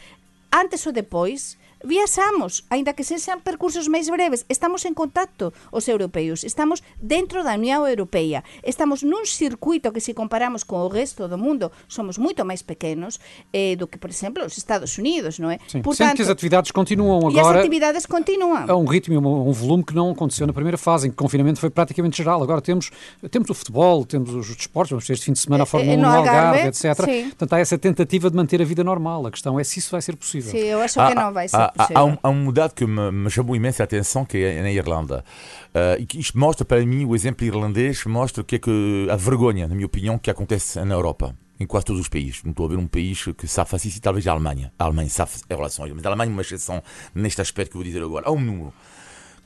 antes 0.53 0.85
ou 0.85 0.91
depois 0.91 1.57
viaxamos, 1.83 2.63
aínda 2.71 2.95
que 2.95 3.03
sexan 3.03 3.43
percursos 3.43 3.91
máis 3.91 4.07
breves, 4.07 4.47
estamos 4.47 4.87
en 4.87 4.95
contacto 4.95 5.51
os 5.69 5.85
europeos, 5.91 6.47
estamos 6.47 6.81
dentro 6.97 7.43
da 7.43 7.59
Unión 7.59 7.83
Europea, 7.85 8.43
estamos 8.63 9.03
nun 9.03 9.27
circuito 9.27 9.91
que 9.91 9.99
se 9.99 10.15
comparamos 10.15 10.63
con 10.63 10.79
o 10.79 10.89
resto 10.89 11.27
do 11.27 11.35
mundo, 11.35 11.75
somos 11.91 12.15
moito 12.15 12.47
máis 12.47 12.63
pequenos 12.63 13.19
eh, 13.51 13.75
do 13.75 13.91
que, 13.91 13.99
por 13.99 14.09
exemplo, 14.09 14.47
os 14.47 14.55
Estados 14.55 14.95
Unidos, 14.97 15.37
non 15.37 15.51
é? 15.51 15.59
Sim, 15.67 15.83
Portanto, 15.83 16.17
que 16.17 16.23
as 16.23 16.31
atividades 16.31 16.71
continuam 16.71 17.27
agora... 17.27 17.59
E 17.59 17.59
as 17.59 17.65
atividades 17.67 18.05
continuam. 18.07 18.63
A 18.63 18.75
um 18.75 18.87
ritmo 18.87 19.13
e 19.13 19.17
um, 19.17 19.49
um 19.49 19.51
volume 19.51 19.83
que 19.83 19.93
não 19.93 20.11
aconteceu 20.11 20.47
na 20.47 20.53
primeira 20.53 20.77
fase, 20.77 21.07
em 21.07 21.11
que 21.11 21.15
o 21.15 21.19
confinamento 21.19 21.59
foi 21.59 21.69
praticamente 21.69 22.17
geral. 22.17 22.41
Agora 22.41 22.61
temos, 22.61 22.91
temos 23.29 23.49
o 23.49 23.53
futebol, 23.53 24.05
temos 24.05 24.33
os 24.33 24.55
desportos, 24.55 24.91
vamos 24.91 25.05
ter 25.05 25.13
este 25.13 25.25
fim 25.25 25.33
de 25.33 25.39
semana 25.39 25.63
a 25.63 25.65
Fórmula 25.65 25.97
1 25.97 26.01
no 26.01 26.07
Algarve, 26.07 26.39
Algarve 26.39 26.67
etc. 26.67 27.05
Sim. 27.05 27.23
Portanto, 27.29 27.53
há 27.53 27.59
essa 27.59 27.77
tentativa 27.77 28.29
de 28.29 28.35
manter 28.35 28.61
a 28.61 28.65
vida 28.65 28.83
normal. 28.83 29.27
A 29.27 29.31
questão 29.31 29.59
é 29.59 29.63
se 29.63 29.79
isso 29.79 29.91
vai 29.91 30.01
ser 30.01 30.15
possível. 30.15 30.51
Sim, 30.51 30.59
eu 30.59 30.81
acho 30.81 30.95
que 30.95 31.15
não 31.15 31.33
vai 31.33 31.47
ser 31.47 31.57
possível. 31.57 31.72
Há, 31.77 32.03
um, 32.03 32.17
há 32.21 32.29
um 32.29 32.51
dado 32.51 32.73
que 32.73 32.85
me, 32.85 33.11
me 33.11 33.29
chamou 33.29 33.55
imensa 33.55 33.83
atenção, 33.83 34.25
que 34.25 34.37
é 34.37 34.61
na 34.61 34.71
Irlanda. 34.71 35.23
Uh, 35.69 36.01
e 36.01 36.05
que 36.05 36.19
isto 36.19 36.37
mostra 36.37 36.63
para 36.65 36.85
mim, 36.85 37.05
o 37.05 37.15
exemplo 37.15 37.45
irlandês, 37.45 38.05
mostra 38.05 38.41
o 38.41 38.45
que 38.45 38.55
é 38.55 38.59
que 38.59 39.07
a 39.11 39.15
vergonha, 39.15 39.67
na 39.67 39.75
minha 39.75 39.85
opinião, 39.85 40.17
que 40.17 40.29
acontece 40.29 40.83
na 40.83 40.95
Europa 40.95 41.35
em 41.59 41.65
quase 41.65 41.85
todos 41.85 42.01
os 42.01 42.07
países. 42.07 42.43
Não 42.43 42.51
estou 42.51 42.65
a 42.65 42.69
ver 42.69 42.77
um 42.77 42.87
país 42.87 43.23
que 43.23 43.47
fazer 43.47 43.87
isso, 43.87 44.01
talvez 44.01 44.27
a 44.27 44.31
Alemanha. 44.31 44.71
A 44.77 44.85
Alemanha 44.85 45.09
sabe 45.09 45.31
em 45.49 45.55
relação 45.55 45.85
a 45.85 45.87
isso, 45.87 45.95
mas 45.95 46.05
a 46.05 46.09
Alemanha 46.09 46.29
é 46.29 46.33
uma 46.33 46.41
exceção 46.41 46.83
neste 47.13 47.41
aspecto 47.41 47.71
que 47.71 47.77
eu 47.77 47.79
vou 47.79 47.85
dizer 47.85 48.03
agora. 48.03 48.27
Há 48.27 48.31
um 48.31 48.39
número, 48.39 48.73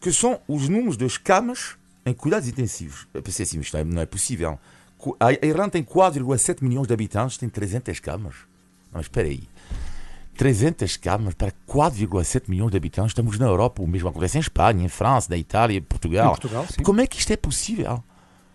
que 0.02 0.12
são 0.12 0.40
os 0.48 0.68
números 0.68 0.98
das 0.98 1.18
camas 1.18 1.76
em 2.06 2.14
cuidados 2.14 2.48
intensivos. 2.48 3.08
Eu 3.14 3.22
pensei 3.22 3.44
assim, 3.44 3.60
isto 3.60 3.78
não 3.86 4.00
é, 4.00 4.04
é 4.04 4.06
possível. 4.06 4.60
A 5.20 5.32
Irlanda 5.46 5.72
tem 5.72 5.84
4,7 5.84 6.64
milhões 6.64 6.88
de 6.88 6.94
habitantes, 6.94 7.38
tem 7.38 7.50
300 7.50 8.00
camas. 8.00 8.36
Não, 8.92 8.94
mas 8.94 9.06
espera 9.06 9.28
aí. 9.28 9.44
300 10.38 10.96
camas 10.98 11.34
para 11.34 11.52
4,7 11.68 12.44
milhões 12.48 12.72
de 12.72 12.78
habitantes. 12.78 13.12
Estamos 13.12 13.38
na 13.38 13.48
Europa, 13.48 13.82
o 13.82 13.88
mesmo 13.88 14.08
acontece 14.08 14.38
em 14.38 14.42
Espanha, 14.42 14.86
em 14.86 14.88
França, 14.88 15.28
na 15.30 15.38
Itália, 15.38 15.78
em 15.78 15.82
Portugal. 15.82 16.28
Em 16.28 16.40
Portugal 16.40 16.66
como 16.84 17.02
é 17.02 17.08
que 17.08 17.18
isto 17.20 17.34
é 17.34 17.38
possível? 17.38 18.04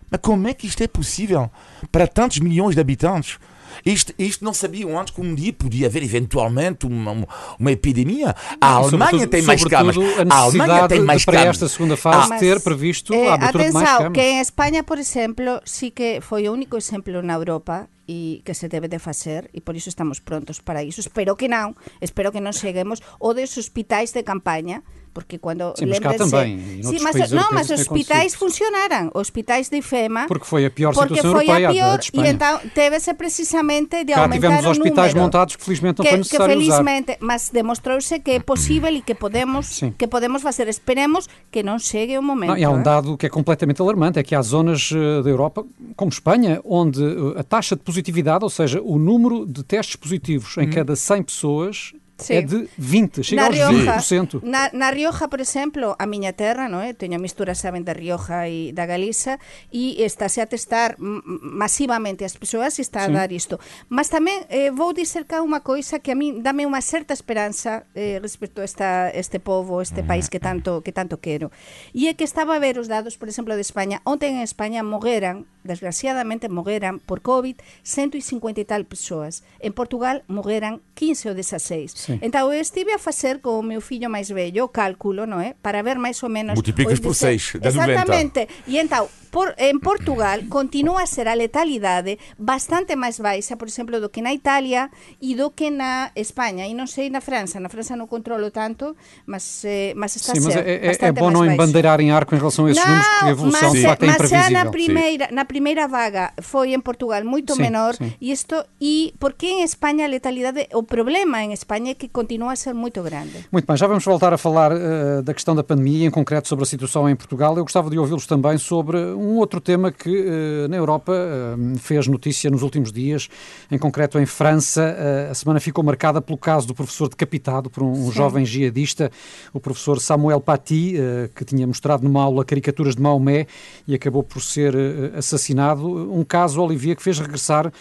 Mas 0.09 0.21
como 0.21 0.47
é 0.47 0.53
que 0.53 0.65
isto 0.65 0.81
é 0.81 0.87
possível 0.87 1.51
para 1.91 2.07
tantos 2.07 2.39
milhões 2.39 2.75
de 2.75 2.81
habitantes? 2.81 3.37
Isto, 3.85 4.13
isto 4.19 4.45
não 4.45 4.53
sabiam 4.53 4.99
antes 4.99 5.13
que 5.13 5.21
um 5.21 5.33
dia 5.33 5.51
podia 5.51 5.87
haver 5.87 6.03
eventualmente 6.03 6.85
uma, 6.85 7.27
uma 7.59 7.71
epidemia. 7.71 8.35
A 8.61 8.73
Alemanha 8.73 9.27
tem 9.27 9.41
mais 9.41 9.63
camas. 9.63 9.95
A, 9.97 10.35
a 10.35 10.37
Alemanha 10.37 10.87
tem 10.87 11.01
mais 11.01 11.25
para 11.25 11.41
esta 11.41 11.67
segunda 11.67 11.97
fase 11.97 12.33
ah, 12.33 12.37
ter 12.37 12.59
previsto 12.61 13.13
eh, 13.13 13.29
a 13.29 13.33
abertura 13.33 13.63
atenção, 13.63 13.81
de 13.81 13.85
mais 13.85 13.97
camas. 13.97 14.13
que 14.13 14.21
em 14.21 14.39
Espanha, 14.39 14.83
por 14.83 14.97
exemplo, 14.97 15.61
sí 15.65 15.89
que 15.89 16.21
foi 16.21 16.47
o 16.47 16.53
único 16.53 16.77
exemplo 16.77 17.21
na 17.21 17.33
Europa 17.33 17.89
e 18.07 18.43
que 18.43 18.53
se 18.53 18.67
debe 18.67 18.91
de 18.91 18.99
facer 18.99 19.49
e 19.55 19.63
por 19.63 19.75
iso 19.75 19.87
estamos 19.87 20.19
prontos 20.19 20.59
para 20.59 20.83
iso. 20.83 20.99
Espero 20.99 21.35
que 21.39 21.47
non, 21.47 21.75
espero 22.03 22.31
que 22.31 22.43
non 22.43 22.55
cheguemos 22.55 22.99
o 23.19 23.31
dos 23.31 23.55
hospitais 23.55 24.11
de 24.11 24.27
campaña 24.27 24.83
porque 25.13 25.37
quando 25.37 25.73
Sim, 25.77 25.85
mas 25.85 25.99
cá 25.99 26.13
também. 26.13 26.81
Sim, 26.81 26.97
mas, 27.01 27.31
não, 27.31 27.49
mas 27.51 27.69
os 27.69 27.81
hospitais 27.81 28.33
funcionaram, 28.33 29.11
hospitais 29.13 29.69
de 29.69 29.81
FEMA. 29.81 30.25
Porque 30.27 30.45
foi 30.45 30.65
a 30.65 30.71
pior 30.71 30.93
situação 30.93 31.31
foi 31.31 31.45
europeia, 31.45 31.69
a 31.69 31.71
pior, 31.71 31.99
e 32.13 32.27
então 32.27 32.59
teve-se 32.73 33.13
precisamente 33.13 34.03
de 34.03 34.13
cá 34.13 34.23
aumentar 34.23 34.47
tivemos 34.47 34.65
hospitais 34.65 35.13
montados 35.13 35.55
que 35.55 35.63
felizmente 35.63 35.99
não 35.99 36.03
que, 36.03 36.09
foi 36.09 36.17
necessário 36.17 36.57
que 36.57 36.65
felizmente, 36.65 37.11
usar. 37.11 37.17
mas 37.21 37.49
demonstrou-se 37.49 38.19
que 38.19 38.31
é 38.31 38.39
possível 38.39 38.93
e 38.93 39.01
que 39.01 39.13
podemos 39.13 39.67
Sim. 39.67 39.93
que 39.97 40.07
podemos 40.07 40.41
fazer. 40.41 40.67
Esperemos 40.67 41.27
que 41.51 41.61
não 41.61 41.77
chegue 41.77 42.17
o 42.17 42.21
momento. 42.21 42.49
Não, 42.49 42.57
e 42.57 42.63
há 42.63 42.69
um 42.69 42.79
eh? 42.79 42.83
dado 42.83 43.17
que 43.17 43.25
é 43.25 43.29
completamente 43.29 43.81
alarmante, 43.81 44.19
é 44.19 44.23
que 44.23 44.33
há 44.33 44.41
zonas 44.41 44.91
eh, 44.91 45.21
da 45.21 45.29
Europa, 45.29 45.65
como 45.95 46.09
Espanha, 46.09 46.59
onde 46.65 47.03
eh, 47.03 47.39
a 47.39 47.43
taxa 47.43 47.75
de 47.75 47.83
positividade, 47.83 48.43
ou 48.43 48.49
seja, 48.49 48.81
o 48.81 48.97
número 48.97 49.45
de 49.45 49.63
testes 49.63 49.95
positivos 49.95 50.57
em 50.57 50.67
hum. 50.67 50.71
cada 50.71 50.95
100 50.95 51.23
pessoas 51.23 51.93
Sí. 52.23 52.39
é 52.39 52.41
de 52.41 52.71
20, 52.79 53.23
chega 53.23 53.41
na 53.43 53.47
aos 53.51 53.55
Rioja, 53.55 53.95
20%. 53.99 54.39
Na, 54.47 54.71
na 54.71 54.89
Rioja, 54.95 55.27
por 55.27 55.43
exemplo, 55.43 55.95
a 55.99 56.05
miña 56.07 56.31
terra, 56.31 56.71
non 56.71 56.79
é? 56.79 56.95
teño 56.95 57.19
misturas, 57.19 57.59
saben, 57.59 57.83
da 57.83 57.91
Rioja 57.91 58.47
e 58.47 58.71
da 58.71 58.87
Galiza, 58.87 59.43
e 59.67 59.99
estáse 59.99 60.39
a 60.39 60.47
testar 60.47 60.95
masivamente 60.97 62.23
as 62.23 62.39
persoas 62.39 62.79
e 62.79 62.81
está 62.81 63.03
a 63.03 63.11
dar 63.11 63.35
isto. 63.35 63.59
Mas 63.91 64.07
tamén 64.07 64.47
eh, 64.47 64.71
vou 64.71 64.95
dizer 64.95 65.27
cá 65.27 65.43
unha 65.43 65.59
coisa 65.59 65.99
que 65.99 66.15
a 66.15 66.17
mí 66.17 66.39
dame 66.39 66.63
unha 66.63 66.79
certa 66.79 67.11
esperanza 67.11 67.83
eh, 67.91 68.23
respecto 68.23 68.63
a 68.63 68.65
esta, 68.65 69.11
este 69.11 69.43
povo, 69.43 69.83
este 69.83 70.01
país 70.01 70.31
que 70.31 70.39
tanto 70.39 70.79
que 70.79 70.95
tanto 70.95 71.19
quero. 71.19 71.51
E 71.91 72.07
é 72.07 72.15
que 72.15 72.23
estaba 72.23 72.55
a 72.55 72.63
ver 72.63 72.79
os 72.79 72.87
dados, 72.87 73.19
por 73.19 73.27
exemplo, 73.27 73.59
de 73.59 73.61
España. 73.67 73.99
Ontem 74.07 74.39
en 74.39 74.41
España 74.41 74.79
morreran, 74.79 75.43
desgraciadamente 75.63 76.49
morreran 76.49 76.99
por 76.99 77.21
COVID 77.21 77.57
150 77.83 78.61
e 78.61 78.65
tal 78.65 78.83
persoas. 78.85 79.43
En 79.59 79.73
Portugal 79.73 80.23
morreran 80.27 80.79
15 80.95 81.29
ou 81.29 81.35
16. 81.35 81.91
Sí. 81.91 82.19
Então 82.21 82.51
eu 82.51 82.61
estive 82.61 82.93
a 82.93 82.99
fazer 82.99 83.39
com 83.39 83.59
o 83.59 83.63
meu 83.63 83.81
filho 83.81 84.09
mais 84.09 84.29
velho 84.29 84.65
o 84.65 84.69
cálculo, 84.69 85.25
não 85.25 85.39
é? 85.39 85.55
Para 85.61 85.81
ver 85.81 85.97
mais 85.97 86.21
ou 86.23 86.29
menos. 86.29 86.55
Multiplicas 86.55 86.99
por 86.99 87.15
6, 87.15 87.55
Exatamente. 87.61 88.07
90. 88.07 88.47
E 88.67 88.77
então, 88.77 89.09
por, 89.33 89.55
en 89.57 89.79
Portugal 89.79 90.45
continua 90.47 91.01
a 91.01 91.07
ser 91.09 91.27
a 91.27 91.33
letalidade 91.33 92.19
bastante 92.37 92.93
máis 92.93 93.17
baixa, 93.17 93.57
por 93.57 93.65
exemplo, 93.65 93.97
do 93.97 94.13
que 94.13 94.21
na 94.21 94.29
Italia 94.29 94.93
e 95.17 95.33
do 95.33 95.49
que 95.49 95.73
na 95.73 96.13
Espanha. 96.13 96.69
E 96.69 96.77
non 96.77 96.85
sei 96.85 97.09
na 97.09 97.17
França. 97.17 97.57
Na 97.57 97.65
França 97.65 97.97
non 97.97 98.05
controlo 98.05 98.53
tanto, 98.53 98.93
mas, 99.25 99.65
eh, 99.65 99.97
mas 99.97 100.13
está 100.13 100.37
Sim, 100.37 100.45
mas 100.45 100.53
é, 100.53 100.85
é, 100.85 100.93
é 100.93 101.11
bom 101.11 101.33
não 101.33 101.41
embandeirar 101.41 101.97
em 101.97 102.13
arco 102.13 102.37
em 102.37 102.37
relação 102.37 102.69
a 102.69 102.71
esses 102.71 102.85
números, 102.85 103.09
porque 103.09 103.25
a 103.25 103.33
evolução 103.33 103.69
mas, 103.73 103.73
de 103.73 103.81
facto 103.81 104.03
é 104.03 104.05
mas 104.05 104.15
imprevisível. 104.21 104.53
Mas 104.53 104.53
na 104.53 104.65
primeira, 104.69 105.25
na 105.33 105.45
primeira 105.53 105.87
vaga 105.87 106.33
foi 106.41 106.73
em 106.73 106.79
Portugal 106.79 107.23
muito 107.23 107.53
sim, 107.53 107.61
menor 107.61 107.93
sim. 107.93 108.11
e 108.19 108.31
isto 108.31 108.55
e 108.81 109.13
porque 109.19 109.45
em 109.45 109.61
Espanha 109.61 110.05
a 110.05 110.07
letalidade, 110.07 110.67
o 110.73 110.81
problema 110.81 111.43
em 111.43 111.53
Espanha 111.53 111.91
é 111.91 111.93
que 111.93 112.07
continua 112.09 112.53
a 112.53 112.55
ser 112.55 112.73
muito 112.73 113.03
grande. 113.03 113.45
Muito 113.51 113.67
bem, 113.67 113.77
já 113.77 113.85
vamos 113.85 114.03
voltar 114.03 114.33
a 114.33 114.37
falar 114.37 114.71
uh, 114.71 115.21
da 115.21 115.31
questão 115.31 115.55
da 115.55 115.63
pandemia, 115.63 116.07
em 116.07 116.09
concreto 116.09 116.47
sobre 116.47 116.63
a 116.63 116.65
situação 116.65 117.07
em 117.07 117.15
Portugal. 117.15 117.55
Eu 117.55 117.63
gostava 117.63 117.87
de 117.87 117.99
ouvi-los 117.99 118.25
também 118.25 118.57
sobre 118.57 118.97
um 118.97 119.37
outro 119.37 119.61
tema 119.61 119.91
que 119.91 120.09
uh, 120.09 120.67
na 120.67 120.75
Europa 120.75 121.13
uh, 121.13 121.77
fez 121.77 122.07
notícia 122.07 122.49
nos 122.49 122.63
últimos 122.63 122.91
dias, 122.91 123.29
em 123.69 123.77
concreto 123.77 124.17
em 124.17 124.25
França. 124.25 124.95
a 125.29 125.35
semana 125.35 125.59
ficou 125.59 125.83
marcada 125.83 126.19
pelo 126.19 126.37
caso 126.37 126.65
do 126.65 126.73
professor 126.73 127.09
decapitado 127.09 127.69
por 127.69 127.83
um, 127.83 127.91
um 127.91 128.11
jovem 128.11 128.43
jihadista, 128.43 129.11
o 129.53 129.59
professor 129.59 129.99
Samuel 129.99 130.41
Paty, 130.41 130.95
que 131.35 131.45
tinha 131.45 131.67
mostrado 131.67 132.03
numa 132.03 132.23
aula 132.23 132.43
caricaturas 132.43 132.95
de 132.95 133.01
Maomé 133.01 133.45
e 133.87 133.93
acabou 133.93 134.23
por 134.23 134.41
ser 134.41 134.73
assassinado. 135.15 135.42
Um 135.51 136.23
caso, 136.23 136.61
Olivier, 136.61 136.95
que 136.95 137.03
fez 137.03 137.19
regressar 137.19 137.71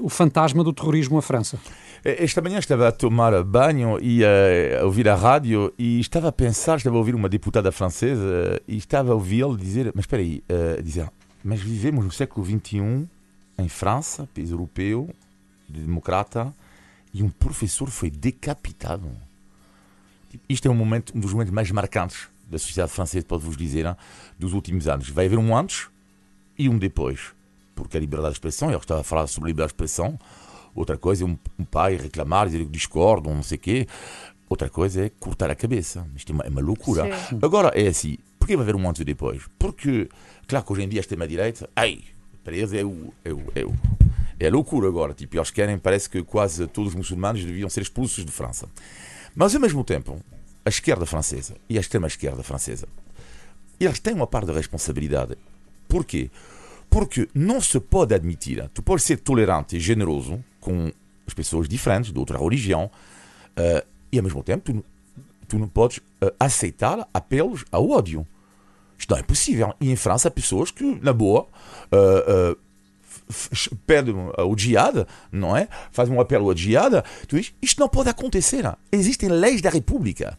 o 0.00 0.08
fantasma 0.08 0.64
do 0.64 0.72
terrorismo 0.72 1.18
à 1.18 1.22
França. 1.22 1.58
Esta 2.04 2.40
manhã 2.40 2.58
estava 2.58 2.86
a 2.86 2.92
tomar 2.92 3.42
banho 3.42 3.98
e 4.00 4.22
a 4.24 4.84
ouvir 4.84 5.08
a 5.08 5.16
rádio 5.16 5.74
e 5.76 5.98
estava 5.98 6.28
a 6.28 6.32
pensar, 6.32 6.76
estava 6.76 6.94
a 6.94 6.98
ouvir 6.98 7.14
uma 7.14 7.28
deputada 7.28 7.72
francesa 7.72 8.60
e 8.68 8.76
estava 8.76 9.10
a 9.10 9.14
ouvi-la 9.14 9.56
dizer, 9.56 9.90
mas 9.92 10.04
espera 10.04 10.22
aí, 10.22 10.42
uh, 10.48 10.80
dizer, 10.80 11.10
mas 11.42 11.60
vivemos 11.60 12.04
no 12.04 12.12
século 12.12 12.46
XXI 12.46 13.08
em 13.58 13.68
França, 13.68 14.28
país 14.34 14.50
europeu, 14.50 15.10
democrata, 15.68 16.54
e 17.12 17.22
um 17.22 17.28
professor 17.28 17.88
foi 17.90 18.10
decapitado. 18.10 19.10
Isto 20.48 20.68
é 20.68 20.70
um 20.70 20.74
momento, 20.74 21.12
um 21.16 21.20
dos 21.20 21.32
momentos 21.32 21.52
mais 21.52 21.70
marcantes 21.70 22.28
da 22.48 22.58
sociedade 22.58 22.92
francesa, 22.92 23.24
pode-vos 23.26 23.56
dizer, 23.56 23.86
hein, 23.86 23.96
dos 24.38 24.52
últimos 24.52 24.86
anos. 24.86 25.08
Vai 25.08 25.26
haver 25.26 25.38
um 25.38 25.56
antes 25.56 25.88
e 26.58 26.68
um 26.68 26.78
depois. 26.78 27.34
Porque 27.74 27.96
a 27.96 28.00
liberdade 28.00 28.32
de 28.32 28.36
expressão, 28.36 28.70
eu 28.70 28.78
estava 28.78 29.00
a 29.00 29.04
falar 29.04 29.26
sobre 29.26 29.48
a 29.48 29.50
liberdade 29.50 29.68
de 29.68 29.74
expressão, 29.74 30.18
Outra 30.76 30.98
coisa 30.98 31.24
é 31.24 31.26
um, 31.26 31.38
um 31.58 31.64
pai 31.64 31.96
reclamar, 31.96 32.46
dizer 32.46 32.58
que 32.58 32.70
discordam, 32.70 33.34
não 33.34 33.42
sei 33.42 33.56
o 33.56 33.60
quê. 33.60 33.88
Outra 34.46 34.68
coisa 34.68 35.06
é 35.06 35.08
cortar 35.18 35.50
a 35.50 35.54
cabeça. 35.54 36.06
Isto 36.14 36.32
é 36.32 36.34
uma, 36.34 36.44
é 36.44 36.48
uma 36.50 36.60
loucura. 36.60 37.04
Sim. 37.28 37.38
Agora 37.40 37.72
é 37.74 37.88
assim: 37.88 38.18
porquê 38.38 38.54
vai 38.54 38.62
haver 38.62 38.76
um 38.76 38.86
antes 38.86 39.00
e 39.00 39.04
depois? 39.04 39.42
Porque, 39.58 40.08
claro 40.46 40.66
que 40.66 40.72
hoje 40.72 40.82
em 40.82 40.88
dia 40.88 41.00
a 41.00 41.02
extrema-direita, 41.02 41.68
ai, 41.74 42.00
para 42.44 42.54
eles 42.54 42.74
é 42.74 42.84
o, 42.84 43.12
é 43.24 43.32
o, 43.32 43.42
é 43.54 43.64
o 43.64 43.74
é 44.38 44.48
a 44.48 44.50
loucura 44.50 44.86
agora. 44.86 45.14
Tipo, 45.14 45.38
eles 45.38 45.50
querem, 45.50 45.78
parece 45.78 46.10
que 46.10 46.22
quase 46.22 46.66
todos 46.66 46.90
os 46.90 46.94
muçulmanos 46.94 47.42
deviam 47.42 47.70
ser 47.70 47.80
expulsos 47.80 48.22
de 48.22 48.30
França. 48.30 48.68
Mas 49.34 49.54
ao 49.54 49.60
mesmo 49.62 49.82
tempo, 49.82 50.20
a 50.62 50.68
esquerda 50.68 51.06
francesa 51.06 51.56
e 51.70 51.78
a 51.78 51.80
extrema-esquerda 51.80 52.42
francesa, 52.42 52.86
eles 53.80 53.98
têm 53.98 54.12
uma 54.12 54.26
parte 54.26 54.48
de 54.48 54.52
responsabilidade. 54.52 55.38
Porquê? 55.88 56.30
Porque 56.88 57.28
não 57.34 57.60
se 57.60 57.78
pode 57.80 58.14
admitir, 58.14 58.68
tu 58.72 58.82
podes 58.82 59.04
ser 59.04 59.18
tolerante 59.18 59.76
e 59.76 59.80
generoso 59.80 60.42
com 60.60 60.90
as 61.26 61.34
pessoas 61.34 61.68
diferentes, 61.68 62.12
de 62.12 62.18
outra 62.18 62.38
religião, 62.38 62.90
uh, 63.58 63.86
e 64.10 64.18
ao 64.18 64.24
mesmo 64.24 64.42
tempo 64.42 64.72
tu, 64.72 64.84
tu 65.48 65.58
não 65.58 65.68
podes 65.68 65.98
uh, 65.98 66.32
aceitar 66.38 67.06
apelos 67.12 67.64
ao 67.70 67.90
ódio. 67.90 68.26
Isto 68.98 69.10
não 69.10 69.18
é 69.18 69.22
possível. 69.22 69.74
E 69.80 69.90
em 69.90 69.96
França 69.96 70.28
há 70.28 70.30
pessoas 70.30 70.70
que, 70.70 70.82
na 71.02 71.12
boa, 71.12 71.46
uh, 71.92 72.56
pedem 73.86 74.14
o 74.38 74.56
jihad, 74.56 75.06
não 75.30 75.56
é? 75.56 75.68
Fazem 75.90 76.14
um 76.14 76.20
apelo 76.20 76.48
ao 76.48 76.56
jihad. 76.56 77.02
Tu 77.26 77.36
diz, 77.36 77.52
isto 77.60 77.78
não 77.80 77.88
pode 77.88 78.08
acontecer. 78.08 78.64
Existem 78.90 79.28
leis 79.28 79.60
da 79.60 79.68
República. 79.68 80.38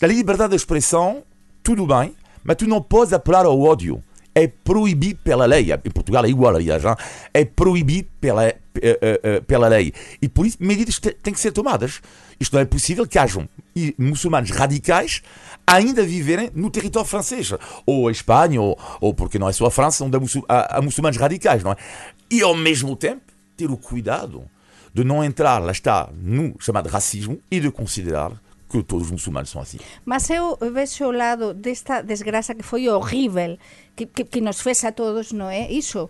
A 0.00 0.06
liberdade 0.06 0.50
de 0.50 0.56
expressão, 0.56 1.22
tudo 1.62 1.86
bem, 1.86 2.14
mas 2.42 2.56
tu 2.56 2.66
não 2.66 2.80
podes 2.80 3.12
apelar 3.12 3.44
ao 3.44 3.60
ódio 3.60 4.02
é 4.34 4.46
proibido 4.46 5.20
pela 5.22 5.46
lei. 5.46 5.72
Em 5.72 5.90
Portugal 5.90 6.24
é 6.24 6.28
igual, 6.28 6.54
aliás, 6.54 6.82
é 7.32 7.44
proibido 7.44 8.08
pela, 8.20 8.54
pela 9.46 9.68
lei. 9.68 9.92
E 10.20 10.28
por 10.28 10.46
isso 10.46 10.56
medidas 10.60 10.98
têm 10.98 11.32
que 11.32 11.40
ser 11.40 11.52
tomadas. 11.52 12.00
Isto 12.40 12.54
não 12.54 12.60
é 12.60 12.64
possível 12.64 13.06
que 13.06 13.18
hajam 13.18 13.48
muçulmanos 13.98 14.50
radicais 14.50 15.22
ainda 15.66 16.02
viverem 16.02 16.50
no 16.54 16.70
território 16.70 17.08
francês, 17.08 17.52
ou 17.86 18.08
a 18.08 18.12
Espanha, 18.12 18.60
ou, 18.60 18.78
ou 19.00 19.14
porque 19.14 19.38
não 19.38 19.48
é 19.48 19.52
só 19.52 19.66
a 19.66 19.70
França, 19.70 20.04
onde 20.04 20.16
há 20.48 20.82
muçulmanos 20.82 21.18
radicais, 21.18 21.62
não 21.62 21.72
é? 21.72 21.76
E 22.30 22.42
ao 22.42 22.54
mesmo 22.54 22.96
tempo 22.96 23.22
ter 23.56 23.70
o 23.70 23.76
cuidado 23.76 24.44
de 24.92 25.04
não 25.04 25.22
entrar, 25.22 25.58
lá 25.58 25.72
está, 25.72 26.08
no 26.12 26.54
chamado 26.58 26.88
racismo 26.88 27.38
e 27.50 27.60
de 27.60 27.70
considerar 27.70 28.32
que 28.72 28.82
todos 28.82 29.06
os 29.06 29.12
muçulmanos 29.12 29.50
são 29.50 29.60
assim. 29.60 29.78
Mas 30.04 30.28
eu 30.30 30.56
vejo 30.72 31.04
o 31.04 31.12
lado 31.12 31.52
desta 31.52 32.00
desgraça 32.02 32.54
que 32.54 32.62
foi 32.62 32.88
horrível, 32.88 33.58
que, 33.94 34.06
que, 34.06 34.24
que 34.24 34.40
nos 34.40 34.60
fez 34.60 34.84
a 34.84 34.92
todos, 34.92 35.32
não 35.32 35.50
é? 35.50 35.70
Isso, 35.70 36.08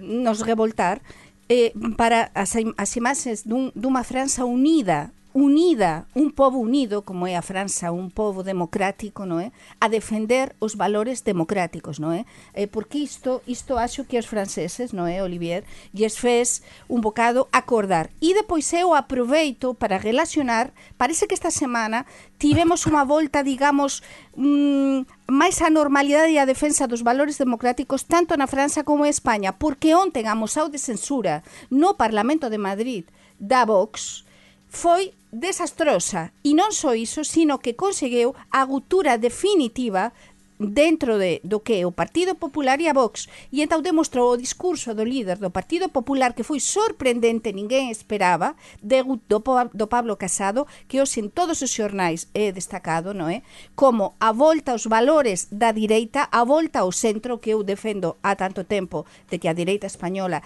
nos 0.00 0.40
revoltar, 0.40 1.00
eh, 1.48 1.72
para 1.96 2.30
as, 2.34 2.54
as 2.76 2.96
imagens 2.96 3.42
dun, 3.42 3.70
dunha 3.76 4.02
França 4.02 4.44
unida 4.44 5.12
unida, 5.34 6.06
un 6.14 6.30
povo 6.30 6.58
unido, 6.58 7.02
como 7.02 7.26
é 7.26 7.34
a 7.34 7.42
França, 7.42 7.90
un 7.90 8.14
povo 8.14 8.46
democrático, 8.46 9.26
non 9.26 9.42
é? 9.42 9.50
A 9.82 9.90
defender 9.90 10.54
os 10.62 10.78
valores 10.78 11.26
democráticos, 11.26 11.98
non 11.98 12.14
é? 12.14 12.22
Eh, 12.54 12.70
porque 12.70 13.02
isto, 13.02 13.42
isto 13.42 13.74
acho 13.74 14.06
que 14.06 14.14
os 14.14 14.30
franceses, 14.30 14.94
non 14.94 15.10
é, 15.10 15.26
Olivier, 15.26 15.66
lles 15.90 16.22
fez 16.22 16.62
un 16.86 17.02
bocado 17.02 17.50
acordar. 17.50 18.14
E 18.22 18.30
depois 18.30 18.70
eu 18.70 18.94
aproveito 18.94 19.74
para 19.74 19.98
relacionar, 19.98 20.70
parece 20.94 21.26
que 21.26 21.34
esta 21.34 21.50
semana 21.50 22.06
tivemos 22.38 22.86
unha 22.86 23.02
volta, 23.02 23.42
digamos, 23.42 24.06
mmm, 24.38 25.02
máis 25.26 25.58
a 25.66 25.68
normalidade 25.68 26.30
e 26.30 26.38
a 26.38 26.46
defensa 26.46 26.86
dos 26.86 27.02
valores 27.02 27.42
democráticos 27.42 28.06
tanto 28.06 28.38
na 28.38 28.46
França 28.46 28.86
como 28.86 29.02
en 29.02 29.10
España, 29.10 29.50
porque 29.50 29.98
ontem 29.98 30.30
a 30.30 30.38
mosao 30.38 30.70
de 30.70 30.78
censura 30.78 31.42
no 31.74 31.98
Parlamento 31.98 32.46
de 32.46 32.62
Madrid 32.62 33.10
da 33.42 33.66
Vox 33.66 34.22
foi 34.70 35.14
desastrosa. 35.34 36.32
E 36.46 36.54
non 36.54 36.70
só 36.70 36.94
iso, 36.94 37.26
sino 37.26 37.58
que 37.58 37.74
conseguiu 37.74 38.32
a 38.54 38.62
gutura 38.64 39.18
definitiva 39.18 40.14
dentro 40.58 41.18
de, 41.18 41.40
do 41.42 41.60
que 41.60 41.80
é 41.80 41.86
o 41.86 41.92
Partido 41.92 42.34
Popular 42.34 42.80
e 42.80 42.88
a 42.88 42.92
Vox 42.92 43.28
e 43.50 43.62
então 43.62 43.82
demostrou 43.82 44.32
o 44.32 44.36
discurso 44.36 44.94
do 44.94 45.04
líder 45.04 45.38
do 45.38 45.50
Partido 45.50 45.88
Popular 45.88 46.34
que 46.34 46.44
foi 46.46 46.60
sorprendente, 46.60 47.52
ninguén 47.52 47.90
esperaba 47.90 48.54
de, 48.82 49.02
do, 49.02 49.42
do 49.74 49.86
Pablo 49.86 50.16
Casado 50.16 50.66
que 50.86 51.00
hoxe 51.00 51.18
en 51.18 51.30
todos 51.30 51.62
os 51.62 51.70
xornais 51.74 52.30
é 52.34 52.54
destacado 52.54 53.10
non 53.10 53.26
é? 53.26 53.42
como 53.74 54.14
a 54.22 54.30
volta 54.30 54.72
aos 54.72 54.86
valores 54.86 55.50
da 55.50 55.74
direita 55.74 56.30
a 56.30 56.46
volta 56.46 56.86
ao 56.86 56.94
centro 56.94 57.42
que 57.42 57.50
eu 57.50 57.66
defendo 57.66 58.16
há 58.22 58.38
tanto 58.38 58.62
tempo 58.62 59.06
de 59.26 59.42
que 59.42 59.50
a 59.50 59.56
direita 59.58 59.90
española 59.90 60.42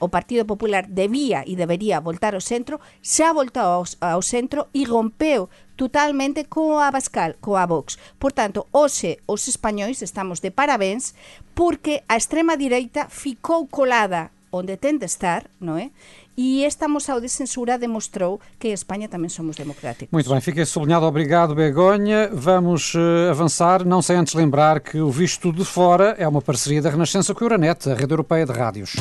o 0.00 0.08
Partido 0.08 0.48
Popular 0.48 0.88
debía 0.88 1.44
e 1.44 1.52
debería 1.52 2.00
voltar 2.00 2.32
ao 2.32 2.40
centro 2.40 2.80
xa 3.04 3.36
voltou 3.36 3.62
ao, 3.62 3.84
ao 4.00 4.22
centro 4.24 4.72
e 4.72 4.88
rompeu 4.88 5.52
totalmente 5.80 6.44
coa 6.44 6.88
Abascal, 6.88 7.40
coa 7.40 7.64
Vox. 7.64 7.96
Por 8.18 8.32
tanto, 8.32 8.66
hoxe 8.70 9.16
os 9.26 9.48
españois 9.48 10.02
estamos 10.02 10.38
de 10.44 10.50
parabéns 10.50 11.14
porque 11.54 12.04
a 12.06 12.20
extrema 12.20 12.54
direita 12.54 13.08
ficou 13.08 13.66
colada 13.66 14.28
onde 14.52 14.76
ten 14.76 15.00
de 15.00 15.08
estar, 15.08 15.48
non 15.56 15.80
é? 15.80 15.88
E 16.36 16.64
esta 16.68 16.84
moção 16.84 17.16
de 17.16 17.32
censura 17.32 17.80
demonstrou 17.80 18.40
que 18.58 18.68
em 18.68 18.76
Espanha 18.76 19.08
também 19.08 19.32
somos 19.32 19.56
democráticos. 19.56 20.12
Muito 20.12 20.28
bem, 20.28 20.40
fica 20.40 20.64
sublinhado. 20.66 21.06
Obrigado, 21.06 21.54
Begonha. 21.54 22.28
Vamos 22.32 22.92
uh, 22.94 23.30
avançar, 23.30 23.84
não 23.84 24.02
sem 24.02 24.16
antes 24.16 24.34
lembrar 24.34 24.80
que 24.80 25.00
o 25.00 25.10
Visto 25.10 25.52
de 25.52 25.64
Fora 25.64 26.14
é 26.18 26.28
uma 26.28 26.42
parceria 26.42 26.82
da 26.82 26.90
Renascença 26.90 27.32
com 27.32 27.42
a 27.42 27.46
Euronet, 27.46 27.88
a 27.88 27.94
rede 27.94 28.12
europeia 28.12 28.44
de 28.44 28.52
rádios. 28.52 28.96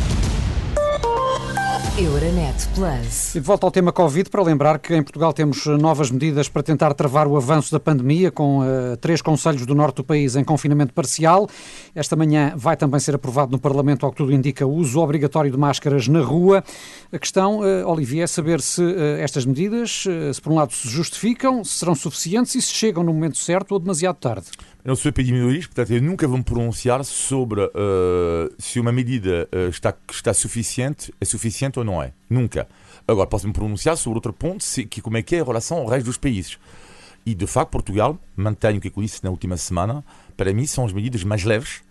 Euronet 1.99 2.55
Plus. 2.75 3.35
E 3.35 3.41
de 3.41 3.45
volta 3.45 3.67
ao 3.67 3.71
tema 3.71 3.91
Covid, 3.91 4.29
para 4.29 4.41
lembrar 4.41 4.79
que 4.79 4.95
em 4.95 5.03
Portugal 5.03 5.33
temos 5.33 5.65
novas 5.65 6.09
medidas 6.09 6.47
para 6.47 6.63
tentar 6.63 6.93
travar 6.93 7.27
o 7.27 7.35
avanço 7.35 7.73
da 7.73 7.79
pandemia, 7.79 8.31
com 8.31 8.59
uh, 8.59 8.95
três 9.01 9.21
conselhos 9.21 9.65
do 9.65 9.75
norte 9.75 9.97
do 9.97 10.03
país 10.05 10.37
em 10.37 10.43
confinamento 10.45 10.93
parcial. 10.93 11.49
Esta 11.93 12.15
manhã 12.15 12.53
vai 12.55 12.77
também 12.77 13.01
ser 13.01 13.15
aprovado 13.15 13.51
no 13.51 13.59
Parlamento, 13.59 14.05
ao 14.05 14.13
que 14.13 14.17
tudo 14.17 14.31
indica, 14.31 14.65
o 14.65 14.73
uso 14.75 15.01
obrigatório 15.01 15.51
de 15.51 15.57
máscaras 15.57 16.07
na 16.07 16.21
rua. 16.21 16.63
A 17.11 17.19
questão, 17.19 17.59
uh, 17.59 17.85
Olivier, 17.85 18.23
é 18.23 18.27
saber 18.27 18.61
se 18.61 18.81
uh, 18.81 19.17
estas 19.19 19.45
medidas, 19.45 20.05
se 20.33 20.41
por 20.41 20.53
um 20.53 20.55
lado 20.55 20.71
se 20.71 20.87
justificam, 20.87 21.65
se 21.65 21.79
serão 21.79 21.95
suficientes 21.95 22.55
e 22.55 22.61
se 22.61 22.73
chegam 22.73 23.03
no 23.03 23.13
momento 23.13 23.37
certo 23.37 23.73
ou 23.73 23.79
demasiado 23.79 24.15
tarde. 24.15 24.47
Eu 24.83 24.95
sou 24.95 25.09
epidemiologista, 25.09 25.73
portanto 25.73 25.93
eu 25.93 26.01
nunca 26.01 26.25
vou 26.25 26.37
me 26.37 26.43
pronunciar 26.43 27.03
sobre 27.03 27.61
uh, 27.61 27.69
se 28.57 28.79
uma 28.79 28.93
medida 28.93 29.47
uh, 29.53 29.69
está, 29.69 29.93
está 30.09 30.33
suficiente, 30.33 31.13
é 31.19 31.25
suficiente 31.25 31.77
ou 31.77 31.83
não 31.83 32.01
é. 32.01 32.13
Nunca. 32.29 32.65
Agora 33.05 33.27
posso 33.27 33.45
me 33.45 33.51
pronunciar 33.53 33.97
sobre 33.97 34.17
outro 34.17 34.31
ponto, 34.31 34.63
se, 34.63 34.85
que 34.85 35.01
como 35.01 35.17
é 35.17 35.21
que 35.21 35.35
é 35.35 35.39
em 35.39 35.43
relação 35.43 35.79
ao 35.79 35.85
resto 35.85 36.05
dos 36.05 36.17
países. 36.17 36.57
E 37.25 37.35
de 37.35 37.45
facto 37.45 37.71
Portugal, 37.71 38.17
mantenho 38.37 38.77
o 38.77 38.81
que 38.81 38.87
eu 38.87 39.03
disse 39.03 39.21
na 39.21 39.29
última 39.29 39.57
semana, 39.57 40.03
para 40.37 40.53
mim 40.53 40.65
são 40.65 40.85
as 40.85 40.93
medidas 40.93 41.25
mais 41.25 41.43
leves 41.43 41.81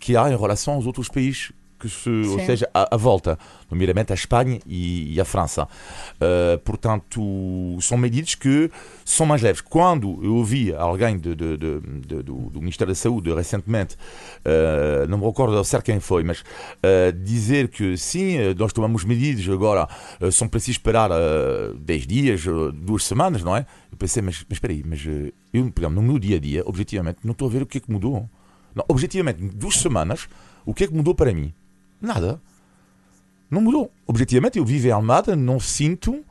que 0.00 0.16
há 0.16 0.28
em 0.28 0.36
relação 0.36 0.74
aos 0.74 0.84
outros 0.84 1.08
países 1.08 1.52
que 1.82 1.88
se, 1.88 2.08
ou 2.08 2.38
seja, 2.38 2.70
a, 2.72 2.94
a, 2.94 2.96
volta, 2.96 3.36
nomeadamente 3.68 4.12
a 4.12 4.14
Espanha 4.14 4.60
e, 4.64 5.14
e 5.14 5.20
a 5.20 5.24
França. 5.24 5.64
Uh, 5.64 6.56
portanto, 6.60 7.20
são 7.80 7.98
medidas 7.98 8.36
que 8.36 8.70
são 9.04 9.26
mais 9.26 9.42
leves. 9.42 9.60
Quando 9.60 10.20
eu 10.22 10.36
ouvi 10.36 10.72
alguém 10.72 11.18
de, 11.18 11.34
de, 11.34 11.56
de, 11.56 12.22
do, 12.22 12.50
do, 12.50 12.60
Ministério 12.60 12.92
da 12.92 12.94
Saúde 12.94 13.34
recentemente, 13.34 13.96
uh, 13.96 15.08
não 15.08 15.18
me 15.18 15.26
recordo 15.26 15.56
ao 15.56 15.64
certo 15.64 15.86
quem 15.86 15.98
foi, 15.98 16.22
mas 16.22 16.40
uh, 16.40 17.12
dizer 17.24 17.66
que 17.66 17.96
sim, 17.96 18.36
nós 18.56 18.72
tomamos 18.72 19.04
medidas, 19.04 19.48
agora 19.48 19.88
são 20.30 20.46
precisos 20.46 20.76
esperar 20.76 21.10
10 21.80 22.06
dias, 22.06 22.44
duas 22.74 23.04
semanas, 23.04 23.42
não 23.42 23.56
é? 23.56 23.66
Eu 23.90 23.96
pensei, 23.98 24.22
mas, 24.22 24.44
mas 24.48 24.56
espera 24.56 24.72
aí, 24.72 24.84
mas 24.86 25.04
eu, 25.52 25.90
no 25.90 26.02
meu 26.02 26.18
dia 26.18 26.36
a 26.36 26.40
dia, 26.40 26.62
objetivamente, 26.64 27.18
não 27.24 27.32
estou 27.32 27.48
a 27.48 27.50
ver 27.50 27.62
o 27.62 27.66
que 27.66 27.78
é 27.78 27.80
que 27.80 27.90
mudou. 27.90 28.28
Não, 28.74 28.84
objetivamente, 28.88 29.42
duas 29.42 29.74
semanas, 29.76 30.28
o 30.64 30.72
que 30.72 30.84
é 30.84 30.86
que 30.86 30.94
mudou 30.94 31.14
para 31.14 31.32
mim? 31.32 31.52
Nada. 32.02 32.40
Não 33.50 33.60
mudou. 33.60 33.90
Objetivamente, 34.06 34.58
eu 34.58 34.64
vivo 34.64 34.88
em 34.88 34.90
Almada, 34.90 35.36
não 35.36 35.60
sinto 35.60 36.24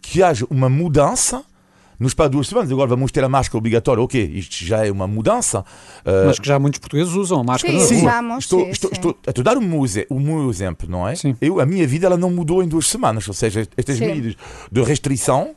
que 0.00 0.22
haja 0.22 0.46
uma 0.48 0.68
mudança 0.68 1.44
nos 1.98 2.14
para 2.14 2.28
duas 2.28 2.48
semanas. 2.48 2.72
Agora 2.72 2.88
vamos 2.88 3.12
ter 3.12 3.22
a 3.22 3.28
máscara 3.28 3.58
obrigatória, 3.58 4.02
ok, 4.02 4.24
isto 4.34 4.64
já 4.64 4.86
é 4.86 4.90
uma 4.90 5.06
mudança. 5.06 5.60
Uh... 6.00 6.26
Mas 6.26 6.38
que 6.38 6.48
já 6.48 6.58
muitos 6.58 6.80
portugueses 6.80 7.12
usam 7.12 7.40
a 7.40 7.44
máscara 7.44 7.78
sim, 7.78 7.86
sim, 7.86 7.96
usamos, 7.98 8.44
estou, 8.44 8.60
sim, 8.60 8.70
estou, 8.70 8.90
sim. 8.90 8.96
estou, 8.96 9.42
a 9.42 9.42
dar 9.42 9.58
o 9.58 9.60
meu, 9.60 9.82
o 10.08 10.18
meu 10.18 10.48
exemplo, 10.48 10.88
não 10.88 11.06
é? 11.06 11.14
Sim. 11.14 11.36
Eu, 11.40 11.60
a 11.60 11.66
minha 11.66 11.86
vida 11.86 12.06
ela 12.06 12.16
não 12.16 12.30
mudou 12.30 12.62
em 12.62 12.68
duas 12.68 12.88
semanas, 12.88 13.28
ou 13.28 13.34
seja, 13.34 13.68
estas 13.76 13.98
sim. 13.98 14.06
medidas 14.06 14.34
de 14.72 14.82
restrição 14.82 15.54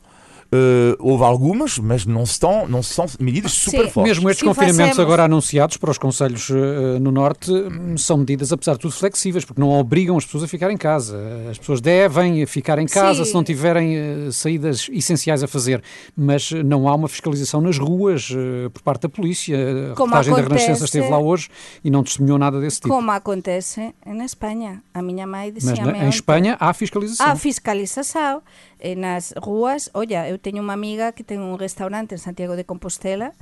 Uh, 0.54 0.94
houve 1.00 1.24
algumas, 1.24 1.80
mas 1.80 2.06
não, 2.06 2.22
estão, 2.22 2.68
não 2.68 2.80
são 2.80 3.06
medidas 3.18 3.50
super 3.52 3.86
Sim. 3.86 3.90
fortes. 3.90 4.12
Mesmo 4.12 4.30
estes 4.30 4.40
Sim, 4.40 4.46
confinamentos 4.46 4.90
fazemos. 4.90 4.98
agora 5.00 5.24
anunciados 5.24 5.76
para 5.78 5.90
os 5.90 5.98
conselhos 5.98 6.48
uh, 6.48 7.00
no 7.00 7.10
Norte 7.10 7.50
hum, 7.50 7.96
são 7.96 8.18
medidas, 8.18 8.52
apesar 8.52 8.74
de 8.74 8.78
tudo, 8.78 8.92
flexíveis, 8.92 9.44
porque 9.44 9.60
não 9.60 9.70
obrigam 9.70 10.16
as 10.16 10.24
pessoas 10.24 10.44
a 10.44 10.46
ficar 10.48 10.70
em 10.70 10.76
casa. 10.76 11.18
As 11.50 11.58
pessoas 11.58 11.80
devem 11.80 12.46
ficar 12.46 12.78
em 12.78 12.86
casa 12.86 13.24
Sim. 13.24 13.30
se 13.30 13.34
não 13.34 13.42
tiverem 13.42 13.96
uh, 14.28 14.32
saídas 14.32 14.88
essenciais 14.92 15.42
a 15.42 15.48
fazer, 15.48 15.82
mas 16.16 16.52
não 16.52 16.88
há 16.88 16.94
uma 16.94 17.08
fiscalização 17.08 17.60
nas 17.60 17.76
ruas 17.76 18.28
por 18.72 18.82
parte 18.82 19.02
da 19.02 19.08
polícia. 19.08 19.56
A 19.56 19.94
Como 19.96 20.14
reportagem 20.14 20.32
acontece, 20.34 20.48
da 20.48 20.54
Renascença 20.54 20.84
esteve 20.84 21.08
lá 21.08 21.18
hoje 21.18 21.48
e 21.82 21.90
não 21.90 22.04
testemunhou 22.04 22.38
nada 22.38 22.60
desse 22.60 22.80
tipo. 22.80 22.94
Como 22.94 23.10
acontece 23.10 23.92
na 24.06 24.24
Espanha. 24.24 24.82
A 24.92 25.02
minha 25.02 25.26
mãe 25.26 25.52
dizia 25.52 25.74
Mas 25.84 25.98
na, 25.98 26.04
em 26.04 26.08
Espanha 26.08 26.56
há 26.60 26.72
fiscalização. 26.72 27.26
Há 27.26 27.34
fiscalização 27.34 28.42
nas 28.92 29.32
ruas. 29.40 29.88
Olha, 29.96 30.28
eu 30.28 30.36
tenho 30.36 30.60
unha 30.60 30.76
amiga 30.76 31.16
que 31.16 31.24
ten 31.24 31.40
un 31.40 31.56
restaurante 31.56 32.12
en 32.12 32.20
Santiago 32.20 32.52
de 32.52 32.68
Compostela 32.68 33.32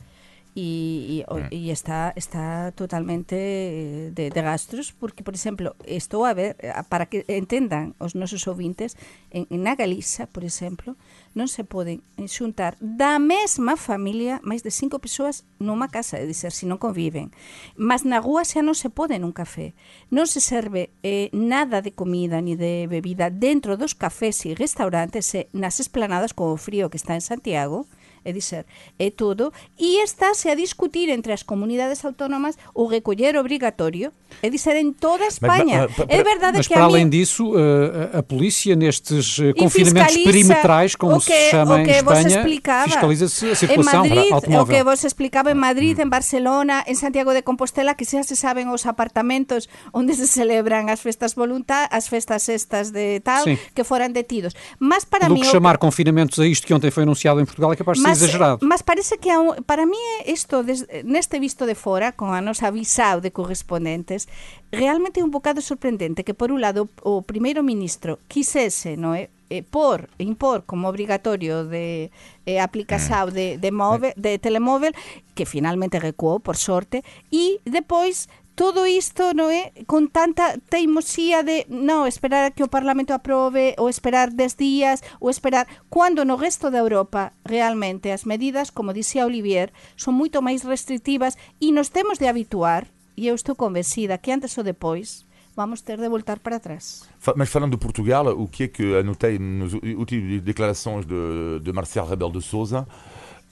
e, 0.55 1.25
e, 1.51 1.57
e 1.57 1.71
está 1.71 2.13
está 2.17 2.73
totalmente 2.73 3.37
eh, 3.37 4.11
de, 4.13 4.29
de 4.29 4.43
gastos 4.43 4.93
porque, 4.93 5.25
por 5.25 5.35
exemplo, 5.35 5.75
estou 5.87 6.25
a 6.25 6.35
ver 6.35 6.57
eh, 6.61 6.73
para 6.89 7.07
que 7.07 7.25
entendan 7.29 7.97
os 7.97 8.13
nosos 8.13 8.45
ouvintes 8.45 9.01
en, 9.33 9.49
na 9.49 9.73
Galiza, 9.75 10.29
por 10.29 10.45
exemplo, 10.45 10.97
non 11.33 11.49
se 11.49 11.65
poden 11.65 12.05
xuntar 12.29 12.77
da 12.85 13.17
mesma 13.17 13.81
familia 13.81 14.45
máis 14.45 14.61
de 14.61 14.69
cinco 14.69 15.01
persoas 15.01 15.49
numa 15.57 15.89
casa, 15.89 16.21
é 16.21 16.29
dizer, 16.29 16.53
se 16.53 16.69
non 16.69 16.77
conviven. 16.77 17.33
Mas 17.81 18.05
na 18.05 18.21
rúa 18.21 18.45
xa 18.45 18.61
non 18.61 18.77
se 18.77 18.93
pode 18.93 19.17
nun 19.17 19.33
café. 19.33 19.73
Non 20.13 20.29
se 20.29 20.45
serve 20.45 20.93
eh, 21.01 21.33
nada 21.33 21.81
de 21.81 21.97
comida 21.97 22.45
ni 22.45 22.61
de 22.61 22.85
bebida 22.93 23.33
dentro 23.33 23.81
dos 23.81 23.97
cafés 23.97 24.45
e 24.45 24.53
restaurantes 24.53 25.33
e 25.33 25.49
nas 25.57 25.81
esplanadas 25.81 26.37
con 26.37 26.53
o 26.53 26.61
frío 26.61 26.93
que 26.93 27.01
está 27.01 27.17
en 27.17 27.25
Santiago, 27.25 27.89
é 28.25 28.33
dizer, 28.33 28.65
é 28.99 29.11
todo, 29.11 29.53
e 29.79 30.03
está-se 30.03 30.49
a 30.49 30.55
discutir 30.55 31.09
entre 31.09 31.33
as 31.33 31.43
comunidades 31.43 32.05
autónomas 32.05 32.57
o 32.75 32.87
recolher 32.87 33.37
obrigatório, 33.37 34.13
é 34.43 34.49
dizer, 34.51 34.77
em 34.77 34.93
toda 34.93 35.25
a 35.25 35.29
Espanha. 35.29 35.89
Mas, 35.89 35.99
mas, 35.99 36.07
é 36.09 36.23
verdade 36.25 36.57
Mas 36.59 36.67
que 36.69 36.75
para 36.75 36.83
mim- 36.85 36.89
além 36.89 37.09
disso, 37.09 37.53
eh, 37.59 38.11
a, 38.15 38.19
a 38.19 38.23
polícia 38.23 38.75
nestes 38.77 39.39
eh, 39.39 39.53
confinamentos 39.55 40.17
perimetrais, 40.19 40.95
como 40.97 41.17
o 41.17 41.21
que, 41.21 41.33
se 41.33 41.51
chama 41.51 41.75
o 41.77 41.79
em 41.79 41.91
Espanha, 41.91 42.45
fiscaliza-se 42.85 43.51
a 43.51 43.55
circulação 43.55 44.03
Madrid, 44.07 44.31
o 44.31 44.35
automóvel. 44.35 44.77
que 44.77 44.83
vos 44.83 45.05
explicaba 45.05 45.51
en 45.51 45.59
Madrid, 45.59 45.99
en 45.99 46.11
Barcelona, 46.11 46.85
en 46.87 46.97
Santiago 46.97 47.33
de 47.33 47.43
Compostela, 47.43 47.95
que 47.95 48.05
xa 48.05 48.23
se 48.23 48.37
saben 48.37 48.69
os 48.69 48.87
apartamentos 48.87 49.69
onde 49.93 50.15
se 50.15 50.27
celebran 50.27 50.89
as 50.89 51.01
festas 51.01 51.35
voluntar, 51.35 51.89
as 51.93 52.09
festas 52.09 52.49
estas 52.49 52.93
de 52.93 53.21
tal, 53.21 53.45
Sim. 53.45 53.59
que 53.75 53.85
foran 53.85 54.13
detidos. 54.13 54.55
Mas 54.79 55.05
para 55.05 55.29
Do 55.29 55.35
mí 55.35 55.41
que 55.43 55.49
o- 55.49 55.51
chamar 55.51 55.79
confinamentos 55.79 56.39
a 56.39 56.47
isto 56.47 56.67
que 56.67 56.75
ontem 56.75 56.91
foi 56.91 57.03
anunciado 57.05 57.41
em 57.41 57.45
Portugal 57.45 57.73
é 57.73 57.77
capaz 57.77 57.99
de 57.99 58.03
ser 58.05 58.09
exagerado. 58.19 58.59
mas 58.61 58.83
parece 58.83 59.17
que 59.17 59.31
há 59.31 59.41
un, 59.41 59.57
para 59.65 59.87
mí 59.87 59.97
isto 60.27 60.63
des, 60.63 60.85
neste 61.05 61.41
visto 61.41 61.65
de 61.65 61.75
fora 61.75 62.13
con 62.13 62.37
a 62.37 62.45
nosa 62.45 62.69
visao 62.69 63.25
de 63.25 63.33
correspondentes 63.33 64.29
realmente 64.73 65.21
é 65.21 65.25
un 65.25 65.33
bocado 65.33 65.65
sorprendente 65.65 66.25
que 66.27 66.35
por 66.35 66.53
un 66.53 66.61
lado 66.61 66.89
o 67.01 67.23
primeiro 67.23 67.63
ministro 67.63 68.19
quisese, 68.29 68.97
non 68.97 69.15
é? 69.17 69.33
eh, 69.53 69.63
por 69.63 70.09
impor 70.17 70.65
como 70.65 70.89
obrigatorio 70.89 71.65
de 71.65 72.11
eh, 72.47 72.61
aplicación 72.61 73.35
de, 73.35 73.59
de, 73.59 73.71
móvel, 73.71 74.13
de 74.17 74.39
telemóvel 74.39 74.97
que 75.35 75.45
finalmente 75.45 76.01
recuou 76.01 76.41
por 76.41 76.57
sorte 76.57 77.05
e 77.29 77.61
depois 77.69 78.33
todo 78.55 78.85
isto 78.87 79.33
non 79.33 79.49
é 79.49 79.73
con 79.89 80.13
tanta 80.13 80.61
teimosía 80.69 81.41
de 81.41 81.65
non 81.73 82.05
esperar 82.05 82.45
a 82.45 82.53
que 82.53 82.65
o 82.65 82.73
Parlamento 82.73 83.17
aprobe 83.17 83.73
ou 83.81 83.89
esperar 83.89 84.33
10 84.33 84.61
días 84.61 85.01
ou 85.19 85.33
esperar 85.33 85.65
cando 85.89 86.29
no 86.29 86.37
resto 86.37 86.69
da 86.69 86.85
Europa 86.85 87.33
realmente 87.45 88.13
as 88.13 88.29
medidas, 88.29 88.69
como 88.69 88.93
dixía 88.93 89.25
Olivier, 89.25 89.73
son 89.97 90.21
moito 90.21 90.45
máis 90.45 90.65
restrictivas 90.69 91.41
e 91.57 91.73
nos 91.73 91.89
temos 91.89 92.21
de 92.21 92.29
habituar 92.29 92.89
e 93.17 93.29
eu 93.29 93.35
estou 93.35 93.57
convencida 93.57 94.21
que 94.21 94.33
antes 94.33 94.57
ou 94.57 94.65
depois 94.65 95.25
vamos 95.57 95.81
ter 95.83 96.01
de 96.01 96.09
voltar 96.09 96.41
para 96.41 96.61
trás. 96.61 97.09
Mas 97.37 97.49
falando 97.49 97.73
de 97.73 97.81
Portugal, 97.81 98.27
o 98.29 98.49
que 98.49 98.65
é 98.65 98.69
que 98.69 98.97
anotei 98.97 99.39
nas 99.39 99.73
últimas 99.73 100.43
declarações 100.43 101.05
de, 101.07 101.61
de 101.61 101.73
Marcelo 101.73 102.09
Rebelo 102.09 102.33
de 102.33 102.43
Sousa 102.43 102.87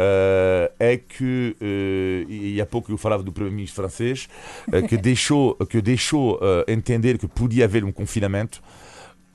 eh, 0.03 0.73
é 0.79 0.97
que, 0.97 1.55
eh, 1.61 2.25
e 2.29 2.61
há 2.61 2.65
pouco 2.67 2.91
eu 2.91 2.97
falava 2.97 3.23
do 3.23 3.31
primeiro-ministro 3.31 3.83
francês, 3.83 4.29
eh, 4.73 4.81
que 4.83 4.97
deixou, 4.99 5.55
que 5.69 5.81
deixou 5.83 6.41
entender 6.67 7.19
que 7.19 7.27
podia 7.29 7.65
haver 7.67 7.85
um 7.85 7.93
confinamento. 7.93 8.63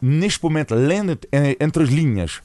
Neste 0.02 0.44
momento, 0.44 0.74
lendo 0.74 1.12
en- 1.32 1.56
entre 1.60 1.84
as 1.84 1.90
linhas 1.90 2.42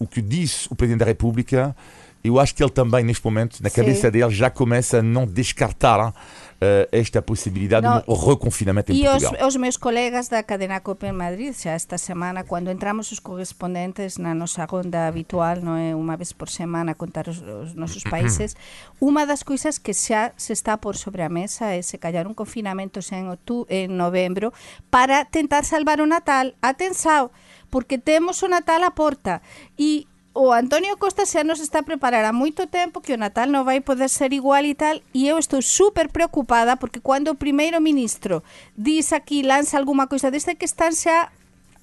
o 0.00 0.06
que 0.06 0.20
disse 0.20 0.66
o 0.68 0.74
Presidente 0.74 0.98
da 1.00 1.04
República, 1.06 1.76
eu 2.22 2.38
acho 2.38 2.54
que 2.54 2.62
ele 2.62 2.70
também, 2.70 3.04
neste 3.04 3.24
momento, 3.24 3.62
na 3.62 3.70
Sim. 3.70 3.76
cabeça 3.76 4.10
dele, 4.10 4.30
já 4.30 4.50
começa 4.50 4.98
a 4.98 5.02
não 5.02 5.26
descartar 5.26 6.12
eh, 6.60 6.88
esta 6.92 7.22
possibilidade 7.22 7.86
Não, 7.86 7.98
de 7.98 8.04
um 8.06 8.14
reconfinamento 8.14 8.92
em 8.92 8.96
E 8.96 9.08
os, 9.08 9.22
Portugal. 9.22 9.48
os 9.48 9.56
meus 9.56 9.76
colegas 9.76 10.28
da 10.28 10.42
cadena 10.42 10.80
COPE 10.80 11.06
en 11.06 11.12
Madrid, 11.12 11.54
xa 11.54 11.70
esta 11.70 11.96
semana, 11.96 12.44
cando 12.44 12.70
entramos 12.70 13.10
os 13.10 13.18
correspondentes 13.18 14.18
na 14.18 14.34
nosa 14.34 14.66
ronda 14.66 15.08
habitual, 15.08 15.64
non 15.64 15.80
é 15.80 15.96
unha 15.96 16.16
vez 16.20 16.36
por 16.36 16.52
semana 16.52 16.92
a 16.92 16.94
contar 16.94 17.32
os, 17.32 17.40
os 17.40 17.72
nosos 17.72 18.04
países, 18.12 18.52
unha 19.00 19.24
das 19.24 19.40
coisas 19.40 19.80
que 19.80 19.96
xa 19.96 20.36
se 20.36 20.52
está 20.52 20.76
por 20.76 21.00
sobre 21.00 21.24
a 21.24 21.32
mesa 21.32 21.72
é 21.72 21.80
se 21.80 21.96
callar 21.96 22.28
un 22.28 22.36
confinamento 22.36 23.00
en, 23.08 23.32
otu, 23.32 23.64
en 23.72 23.96
novembro 23.96 24.52
para 24.92 25.24
tentar 25.24 25.64
salvar 25.64 26.04
o 26.04 26.06
Natal. 26.06 26.52
Atenção, 26.60 27.32
porque 27.72 27.96
temos 27.96 28.44
o 28.44 28.48
Natal 28.52 28.84
a 28.84 28.92
porta 28.92 29.40
e 29.80 30.04
o 30.32 30.52
Antonio 30.52 30.96
Costa 30.96 31.26
xa 31.26 31.42
nos 31.42 31.58
está 31.58 31.80
a 31.80 31.82
preparar 31.82 32.24
a 32.24 32.32
moito 32.32 32.66
tempo 32.66 33.00
que 33.02 33.12
o 33.12 33.18
Natal 33.18 33.50
non 33.50 33.66
vai 33.66 33.82
poder 33.82 34.06
ser 34.06 34.30
igual 34.30 34.62
e 34.62 34.78
tal 34.78 35.02
e 35.10 35.26
eu 35.26 35.36
estou 35.42 35.58
super 35.58 36.06
preocupada 36.06 36.78
porque 36.78 37.02
cando 37.02 37.34
o 37.34 37.40
primeiro 37.40 37.82
ministro 37.82 38.46
diz 38.78 39.10
aquí, 39.12 39.42
lanza 39.42 39.74
alguma 39.74 40.06
coisa 40.06 40.30
desta 40.30 40.54
que 40.54 40.64
están 40.64 40.94
xa 40.94 41.34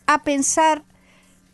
a 0.08 0.16
pensar 0.24 0.80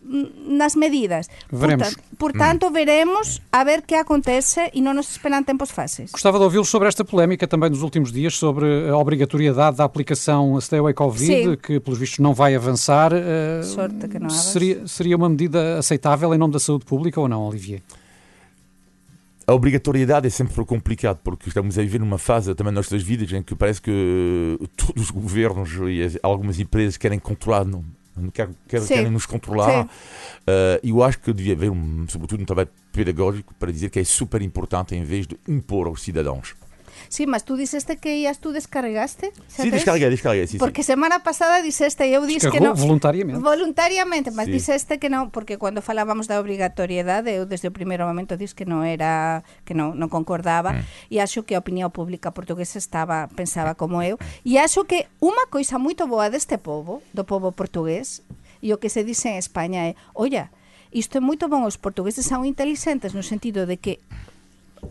nas 0.03 0.75
medidas. 0.75 1.27
Veremos. 1.51 1.89
Por, 1.89 1.95
ta- 1.95 2.03
por 2.17 2.31
tanto, 2.33 2.69
veremos 2.71 3.41
a 3.51 3.63
ver 3.63 3.81
que 3.83 3.95
acontece 3.95 4.69
e 4.75 4.81
non 4.83 4.93
nos 4.93 5.09
esperan 5.15 5.43
tempos 5.47 5.71
fáceis. 5.71 6.11
Gostava 6.11 6.37
de 6.37 6.45
ouvi-lo 6.45 6.65
sobre 6.67 6.87
esta 6.87 7.03
polémica 7.07 7.47
também 7.47 7.71
dos 7.71 7.81
últimos 7.81 8.11
dias, 8.11 8.35
sobre 8.35 8.89
a 8.89 8.97
obrigatoriedade 8.97 9.77
da 9.77 9.83
aplicação 9.87 10.59
Stay 10.59 10.79
Away 10.79 10.93
Covid, 10.93 11.25
Sim. 11.25 11.55
que 11.57 11.79
pelos 11.79 11.97
vistos 11.99 12.19
não 12.19 12.33
vai 12.33 12.53
avançar. 12.53 13.11
Eh, 13.13 13.63
Sorte 13.63 14.07
que 14.07 14.19
não 14.19 14.29
seria, 14.29 14.87
seria 14.87 15.15
uma 15.15 15.29
medida 15.29 15.79
aceitável 15.79 16.33
em 16.33 16.37
nome 16.37 16.53
da 16.53 16.59
saúde 16.59 16.85
pública 16.85 17.19
ou 17.21 17.27
não, 17.27 17.47
Olivier? 17.47 17.81
A 19.45 19.53
obrigatoriedade 19.53 20.25
é 20.27 20.29
sempre 20.29 20.63
complicado 20.63 21.19
porque 21.23 21.49
estamos 21.49 21.77
a 21.77 21.81
viver 21.81 21.99
numa 21.99 22.17
fase 22.17 22.55
também 22.55 22.71
nas 22.73 22.85
nossas 22.89 23.03
vidas 23.03 23.31
em 23.33 23.43
que 23.43 23.53
parece 23.55 23.81
que 23.81 24.57
todos 24.77 25.03
os 25.03 25.11
governos 25.11 25.69
e 25.89 26.01
as- 26.01 26.17
algumas 26.23 26.59
empresas 26.59 26.95
querem 26.95 27.19
controlar, 27.19 27.65
não, 28.15 28.23
não 28.25 28.31
querem, 28.31 29.09
nos 29.09 29.25
controlar. 29.25 29.83
Sim. 29.83 29.89
Eh, 30.47 30.79
E 30.83 30.89
eu 30.89 31.03
acho 31.03 31.19
que 31.19 31.33
devia 31.33 31.53
haver, 31.53 31.71
um, 31.71 32.05
sobretudo, 32.07 32.41
um 32.41 32.45
trabalho 32.45 32.69
pedagógico 32.91 33.53
para 33.55 33.71
dizer 33.71 33.89
que 33.89 33.99
é 33.99 34.03
super 34.03 34.41
importante 34.41 34.95
em 34.95 35.03
vez 35.03 35.25
de 35.27 35.37
impor 35.47 35.87
aos 35.87 36.01
cidadãos. 36.01 36.55
Sí, 37.09 37.25
mas 37.27 37.43
tú 37.45 37.55
disseste 37.57 37.97
que 37.97 38.17
ias, 38.21 38.39
tú 38.39 38.51
descarregaste? 38.51 39.31
xa 39.49 39.63
Sim, 39.63 39.71
tes? 39.71 39.83
descarreguei, 39.83 40.09
descarreguei. 40.09 40.47
Sim, 40.47 40.57
Porque 40.57 40.83
semana 40.83 41.21
pasada 41.21 41.61
disseste 41.61 42.05
eu 42.09 42.25
disse 42.25 42.49
que 42.49 42.59
non 42.61 42.73
voluntariamente. 42.77 43.39
Voluntariamente, 43.41 44.29
mas 44.31 44.47
Sí. 44.47 44.57
disseste 44.59 44.99
que 44.99 45.09
non, 45.09 45.29
porque 45.31 45.57
cando 45.57 45.81
falábamos 45.81 46.27
da 46.27 46.39
obrigatoriedade, 46.41 47.31
eu 47.33 47.45
desde 47.45 47.67
o 47.69 47.73
primeiro 47.73 48.05
momento 48.05 48.35
disse 48.37 48.53
que 48.55 48.65
non 48.65 48.83
era, 48.83 49.43
que 49.65 49.73
non, 49.73 49.95
non 49.97 50.09
concordaba, 50.09 50.83
e 51.09 51.19
acho 51.21 51.43
que 51.47 51.55
a 51.55 51.61
opinión 51.61 51.89
pública 51.93 52.33
portuguesa 52.33 52.77
estaba, 52.79 53.29
pensaba 53.33 53.73
como 53.77 54.01
eu, 54.01 54.17
e 54.43 54.57
acho 54.59 54.83
que 54.85 55.05
unha 55.21 55.45
coisa 55.49 55.77
moito 55.77 56.05
boa 56.09 56.29
deste 56.29 56.57
povo, 56.57 57.01
do 57.15 57.23
povo 57.23 57.53
portugués, 57.53 58.21
e 58.63 58.71
o 58.71 58.79
que 58.79 58.87
se 58.87 59.03
dice 59.03 59.29
en 59.31 59.37
España 59.39 59.91
é, 59.91 59.95
olla, 60.15 60.49
isto 60.93 61.17
é 61.17 61.21
moito 61.21 61.49
bon, 61.49 61.65
os 61.65 61.75
portugueses 61.81 62.23
son 62.27 62.45
inteligentes 62.45 63.11
no 63.17 63.25
sentido 63.25 63.65
de 63.65 63.75
que 63.81 63.99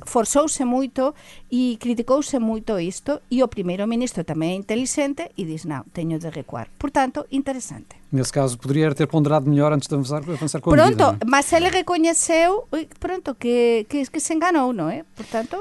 forzouse 0.06 0.64
moito 0.64 1.14
e 1.50 1.76
criticouse 1.80 2.38
moito 2.38 2.78
isto 2.78 3.20
e 3.30 3.42
o 3.42 3.48
primeiro 3.48 3.86
ministro 3.86 4.24
tamén 4.24 4.54
é 4.54 4.56
inteligente 4.58 5.30
e 5.36 5.44
diz, 5.44 5.64
non, 5.68 5.84
teño 5.92 6.18
de 6.18 6.30
recuar. 6.30 6.70
Por 6.78 6.90
tanto, 6.90 7.26
interesante. 7.30 7.96
Nesse 8.12 8.32
caso, 8.32 8.56
poderia 8.58 8.92
ter 8.94 9.08
ponderado 9.08 9.48
melhor 9.48 9.72
antes 9.72 9.88
de 9.88 9.94
avançar, 9.94 10.22
avançar 10.24 10.60
com 10.60 10.70
a 10.70 10.76
Pronto, 10.76 11.04
medida. 11.04 11.12
não 11.12 11.18
é? 11.20 11.30
mas 11.30 11.52
ele 11.52 11.68
recoñeceu, 11.68 12.68
ui, 12.72 12.88
pronto, 13.00 13.34
que, 13.34 13.86
que, 13.88 14.04
que 14.06 14.20
se 14.20 14.32
enganou, 14.32 14.72
non 14.72 14.88
é? 14.92 15.04
Portanto, 15.16 15.56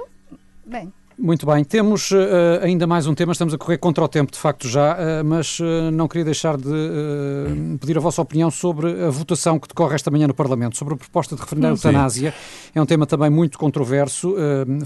ben. 0.65 0.91
Muito 1.17 1.45
bem, 1.45 1.63
temos 1.63 2.11
eh, 2.11 2.59
ainda 2.63 2.87
mais 2.87 3.05
um 3.05 3.13
tema, 3.13 3.31
estamos 3.31 3.53
a 3.53 3.57
correr 3.57 3.77
contra 3.77 4.03
o 4.03 4.07
tempo 4.07 4.31
de 4.31 4.37
facto 4.39 4.67
já, 4.67 4.95
eh, 4.97 5.23
mas 5.23 5.59
eh, 5.61 5.91
não 5.91 6.07
queria 6.07 6.25
deixar 6.25 6.57
de 6.57 7.77
pedir 7.79 7.97
a 7.97 8.01
vossa 8.01 8.21
opinião 8.21 8.49
sobre 8.49 9.03
a 9.03 9.09
votação 9.09 9.59
que 9.59 9.67
decorre 9.67 9.95
esta 9.95 10.09
manhã 10.09 10.27
no 10.27 10.33
Parlamento, 10.33 10.77
sobre 10.77 10.93
a 10.93 10.97
proposta 10.97 11.35
de 11.35 11.41
referendo 11.41 11.67
à 11.67 11.75
Sim. 11.75 11.87
eutanásia. 11.89 12.33
É 12.73 12.81
um 12.81 12.85
tema 12.85 13.05
também 13.05 13.29
muito 13.29 13.57
controverso. 13.57 14.35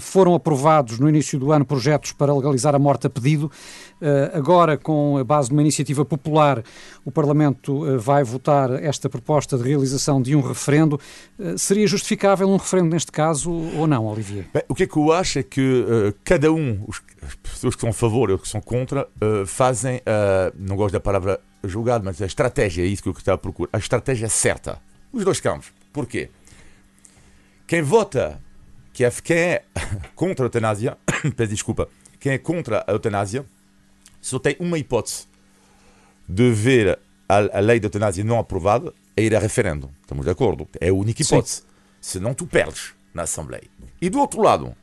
Foram 0.00 0.34
aprovados 0.34 0.98
no 0.98 1.08
início 1.08 1.38
do 1.38 1.52
ano 1.52 1.64
projetos 1.64 2.12
para 2.12 2.34
legalizar 2.34 2.74
a 2.74 2.78
morte 2.78 3.06
a 3.06 3.10
pedido. 3.10 3.50
Eh, 4.00 4.30
agora, 4.34 4.76
com 4.76 5.16
a 5.16 5.24
base 5.24 5.48
de 5.48 5.54
uma 5.54 5.62
iniciativa 5.62 6.04
popular, 6.04 6.62
o 7.04 7.10
Parlamento 7.10 7.86
eh, 7.88 7.96
vai 7.96 8.22
votar 8.22 8.70
esta 8.84 9.08
proposta 9.08 9.56
de 9.56 9.64
realização 9.64 10.20
de 10.20 10.36
um 10.36 10.40
referendo. 10.42 11.00
Eh, 11.38 11.56
seria 11.56 11.86
justificável 11.86 12.48
um 12.48 12.56
referendo 12.56 12.90
neste 12.90 13.10
caso 13.10 13.50
ou 13.50 13.86
não, 13.86 14.06
Olivier? 14.06 14.46
Bem, 14.52 14.62
o 14.68 14.74
que 14.74 14.82
é 14.82 14.86
que 14.86 14.96
eu 14.98 15.12
acho 15.12 15.38
é 15.38 15.42
que 15.42 15.84
eh, 15.88 16.14
cada 16.24 16.52
um, 16.52 16.84
os- 16.86 17.02
as 17.26 17.34
pessoas 17.36 17.74
que 17.74 17.80
são 17.80 17.90
a 17.90 17.92
favor 17.94 18.28
e 18.30 18.34
os 18.34 18.42
que 18.42 18.48
são 18.48 18.60
contra, 18.60 19.08
eh, 19.20 19.44
fazem, 19.46 20.00
eh, 20.04 20.52
não 20.58 20.76
gosto 20.76 20.92
da 20.92 21.00
palavra 21.00 21.40
julgado, 21.64 22.04
mas 22.04 22.20
a 22.20 22.26
estratégia, 22.26 22.82
é 22.82 22.86
isso 22.86 23.02
que 23.02 23.08
eu 23.08 23.12
estava 23.12 23.36
a 23.36 23.38
procurar, 23.38 23.70
a 23.72 23.78
estratégia 23.78 24.28
certa. 24.28 24.78
Os 25.12 25.24
dois 25.24 25.40
campos. 25.40 25.72
Porquê? 25.92 26.28
Quem 27.66 27.82
vota, 27.82 28.38
que 28.92 29.04
é, 29.04 29.10
quem 29.10 29.36
é 29.36 29.62
contra 30.14 30.44
a 30.44 30.46
eutanásia, 30.46 30.96
peço 31.34 31.50
desculpa, 31.50 31.88
quem 32.20 32.32
é 32.32 32.38
contra 32.38 32.84
a 32.86 32.92
eutanásia, 32.92 33.44
só 34.20 34.38
tem 34.38 34.56
uma 34.58 34.78
hipótese 34.78 35.26
de 36.28 36.50
ver 36.52 36.98
a, 37.28 37.58
a 37.58 37.60
lei 37.60 37.80
da 37.80 37.86
eutanásia 37.86 38.24
não 38.24 38.38
aprovada 38.38 38.92
é 39.16 39.22
ir 39.22 39.34
a 39.34 39.38
referendo. 39.38 39.90
Estamos 40.02 40.24
de 40.24 40.30
acordo? 40.30 40.68
É 40.80 40.88
a 40.88 40.94
única 40.94 41.22
Sim. 41.22 41.36
hipótese. 41.36 41.62
Senão 42.00 42.34
tu 42.34 42.46
perdes 42.46 42.94
na 43.14 43.22
Assembleia. 43.22 43.64
E 44.00 44.10
do 44.10 44.20
outro 44.20 44.42
lado, 44.42 44.76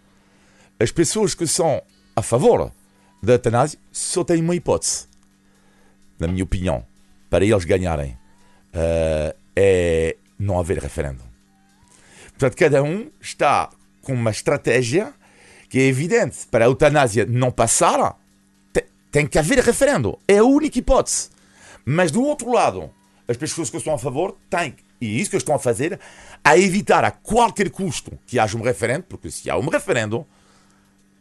as 0.79 0.91
pessoas 0.91 1.35
que 1.35 1.45
são 1.45 1.81
a 2.15 2.21
favor 2.21 2.71
da 3.21 3.33
eutanásia 3.33 3.79
só 3.91 4.23
têm 4.23 4.41
uma 4.41 4.55
hipótese, 4.55 5.07
na 6.19 6.27
minha 6.27 6.43
opinião, 6.43 6.85
para 7.29 7.45
eles 7.45 7.63
ganharem, 7.63 8.17
eh, 8.73 9.35
é 9.55 10.17
não 10.37 10.59
haver 10.59 10.79
referendo. 10.79 11.23
Portanto, 12.31 12.57
cada 12.57 12.83
um 12.83 13.09
está 13.21 13.69
com 14.01 14.13
uma 14.13 14.31
estratégia 14.31 15.13
que 15.69 15.79
é 15.79 15.87
evidente. 15.87 16.45
Para 16.51 16.65
a 16.65 16.67
eutanásia 16.67 17.25
não 17.25 17.51
passar, 17.51 18.19
tem 19.13 19.27
que 19.27 19.37
haver 19.37 19.59
referendo. 19.59 20.17
É 20.27 20.39
a 20.39 20.43
única 20.43 20.79
hipótese. 20.79 21.29
Mas 21.85 22.09
do 22.09 22.23
outro 22.23 22.51
lado, 22.51 22.89
as 23.27 23.37
pessoas 23.37 23.69
que 23.69 23.77
estão 23.77 23.93
a 23.93 23.99
favor 23.99 24.35
têm, 24.49 24.75
E 25.03 25.19
isso 25.19 25.31
que 25.31 25.37
estão 25.37 25.53
a 25.53 25.59
fazer, 25.59 25.99
a 26.41 26.57
evitar 26.57 27.03
a 27.03 27.11
qualquer 27.11 27.69
custo 27.69 28.17
que 28.25 28.39
haja 28.39 28.57
um 28.57 28.61
referendo, 28.61 29.03
porque 29.03 29.29
se 29.29 29.49
há 29.49 29.57
um 29.57 29.67
referendo, 29.67 30.25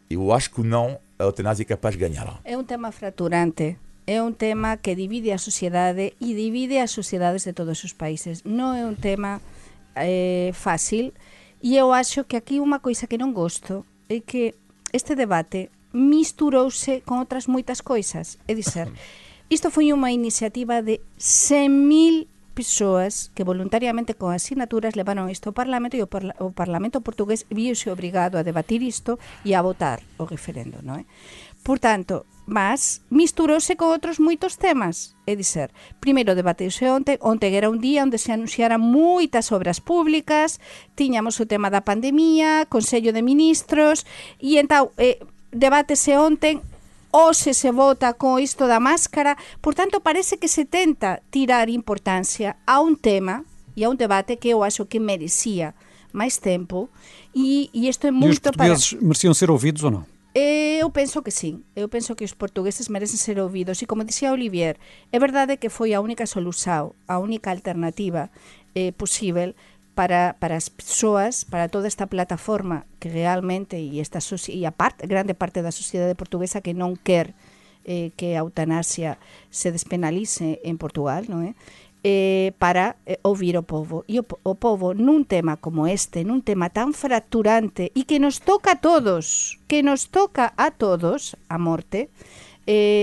eu 0.09 0.31
acho 0.31 0.51
que 0.51 0.63
não 0.63 0.97
a 1.19 1.23
eutanásia 1.23 1.63
é 1.63 1.65
capaz 1.65 1.95
de 1.95 1.99
ganhar. 1.99 2.39
É 2.45 2.55
un 2.55 2.63
tema 2.63 2.93
fraturante. 2.93 3.77
É 4.07 4.23
un 4.23 4.35
tema 4.35 4.77
que 4.77 4.95
divide 4.95 5.31
a 5.31 5.37
sociedade 5.37 6.15
e 6.19 6.33
divide 6.33 6.79
as 6.79 6.91
sociedades 6.91 7.43
de 7.43 7.51
todos 7.51 7.83
os 7.83 7.91
países. 7.91 8.43
Non 8.47 8.71
é 8.71 8.87
un 8.87 8.95
tema 8.95 9.43
eh, 9.99 10.55
fácil 10.55 11.11
e 11.59 11.75
eu 11.75 11.91
acho 11.91 12.23
que 12.23 12.39
aquí 12.39 12.63
unha 12.63 12.79
coisa 12.79 13.03
que 13.03 13.19
non 13.19 13.35
gosto 13.35 13.83
é 14.07 14.23
que 14.23 14.55
este 14.95 15.15
debate 15.19 15.67
misturouse 15.93 17.05
con 17.05 17.21
outras 17.21 17.47
moitas 17.47 17.85
coisas. 17.85 18.41
É 18.49 18.57
dizer, 18.57 18.91
isto 19.47 19.69
foi 19.69 19.93
unha 19.93 20.09
iniciativa 20.09 20.81
de 20.81 20.99
100.000 21.21 22.33
persoas 22.53 23.31
que 23.33 23.43
voluntariamente 23.43 24.13
con 24.13 24.33
asignaturas 24.33 24.95
levaron 24.95 25.29
isto 25.29 25.49
ao 25.49 25.57
Parlamento 25.57 25.97
e 25.97 26.05
o, 26.05 26.07
parla 26.07 26.37
o 26.37 26.53
Parlamento 26.53 27.01
portugués 27.01 27.45
viuse 27.49 27.89
obrigado 27.89 28.37
a 28.37 28.45
debatir 28.45 28.85
isto 28.85 29.17
e 29.41 29.57
a 29.57 29.61
votar 29.61 30.05
o 30.21 30.25
referendo, 30.29 30.79
non 30.85 31.01
é? 31.01 31.05
Por 31.63 31.79
tanto, 31.79 32.27
mas 32.45 33.01
misturouse 33.09 33.79
con 33.79 33.89
outros 33.89 34.19
moitos 34.19 34.59
temas, 34.59 35.15
é 35.23 35.33
dizer, 35.33 35.71
primeiro 36.03 36.35
debateuse 36.35 36.91
onte, 36.91 37.15
onte 37.23 37.47
era 37.49 37.71
un 37.71 37.79
día 37.79 38.03
onde 38.03 38.19
se 38.19 38.35
anunciaran 38.35 38.83
moitas 38.83 39.49
obras 39.55 39.79
públicas, 39.79 40.59
tiñamos 40.93 41.39
o 41.39 41.47
tema 41.47 41.71
da 41.71 41.87
pandemia, 41.87 42.67
Consello 42.67 43.15
de 43.15 43.23
Ministros, 43.23 44.03
e 44.43 44.59
entao, 44.59 44.91
eh, 44.99 45.23
debatese 45.53 46.17
onte 46.17 46.59
hoxe 47.13 47.53
se 47.53 47.69
vota 47.71 48.17
con 48.17 48.41
isto 48.41 48.65
da 48.65 48.81
máscara, 48.81 49.37
por 49.61 49.77
tanto 49.77 50.01
parece 50.01 50.41
que 50.41 50.49
se 50.49 50.65
tenta 50.65 51.21
tirar 51.29 51.69
importancia 51.69 52.57
a 52.65 52.81
un 52.81 52.97
tema 52.97 53.45
e 53.77 53.85
a 53.85 53.89
un 53.89 53.97
debate 53.97 54.41
que 54.41 54.49
eu 54.49 54.65
acho 54.65 54.89
que 54.89 54.99
merecía 54.99 55.77
máis 56.13 56.41
tempo. 56.41 56.89
E, 57.33 57.69
e 57.73 57.89
isto 57.89 58.05
é 58.05 58.11
E 58.11 58.13
os 58.13 58.17
moito 58.17 58.49
para... 58.53 58.73
portugueses 58.73 58.97
mereciam 59.01 59.33
ser 59.33 59.49
ouvidos 59.49 59.83
ou 59.85 59.91
não? 59.91 60.03
Eu 60.33 60.89
penso 60.89 61.21
que 61.21 61.29
sí, 61.29 61.61
eu 61.75 61.85
penso 61.89 62.15
que 62.17 62.25
os 62.25 62.33
portugueses 62.33 62.89
merecen 62.89 63.21
ser 63.21 63.37
ouvidos. 63.37 63.81
E 63.81 63.85
como 63.85 64.01
dixía 64.01 64.33
Olivier, 64.33 64.81
é 65.13 65.17
verdade 65.21 65.61
que 65.61 65.69
foi 65.69 65.93
a 65.93 66.01
única 66.01 66.25
solución, 66.25 66.97
a 67.05 67.21
única 67.21 67.53
alternativa 67.53 68.33
eh, 68.73 68.89
posible 68.97 69.53
para, 69.95 70.35
para 70.39 70.57
as 70.57 70.69
persoas, 70.69 71.45
para 71.45 71.69
toda 71.69 71.87
esta 71.87 72.07
plataforma 72.07 72.85
que 72.99 73.09
realmente 73.09 73.77
e 73.77 73.99
esta 73.99 74.19
e 74.49 74.65
a 74.65 74.73
parte, 74.73 75.07
grande 75.07 75.33
parte 75.33 75.61
da 75.61 75.71
sociedade 75.71 76.17
portuguesa 76.17 76.61
que 76.61 76.73
non 76.73 76.97
quer 76.97 77.37
eh, 77.85 78.11
que 78.17 78.35
a 78.35 78.43
eutanasia 78.43 79.21
se 79.49 79.71
despenalice 79.71 80.59
en 80.63 80.81
Portugal, 80.81 81.29
non 81.29 81.45
é? 81.45 81.53
Eh, 82.03 82.51
para 82.59 82.99
eh, 83.07 83.15
ouvir 83.23 83.55
o 83.55 83.63
povo. 83.63 84.03
E 84.11 84.19
o, 84.19 84.27
o 84.27 84.59
povo 84.59 84.91
nun 84.91 85.23
tema 85.23 85.55
como 85.55 85.87
este, 85.87 86.27
nun 86.27 86.43
tema 86.43 86.67
tan 86.67 86.91
fracturante 86.91 87.95
e 87.95 88.03
que 88.03 88.19
nos 88.19 88.43
toca 88.43 88.75
a 88.75 88.81
todos, 88.83 89.55
que 89.71 89.79
nos 89.85 90.11
toca 90.11 90.51
a 90.59 90.75
todos 90.75 91.39
a 91.47 91.55
morte, 91.55 92.11
eh, 92.11 92.42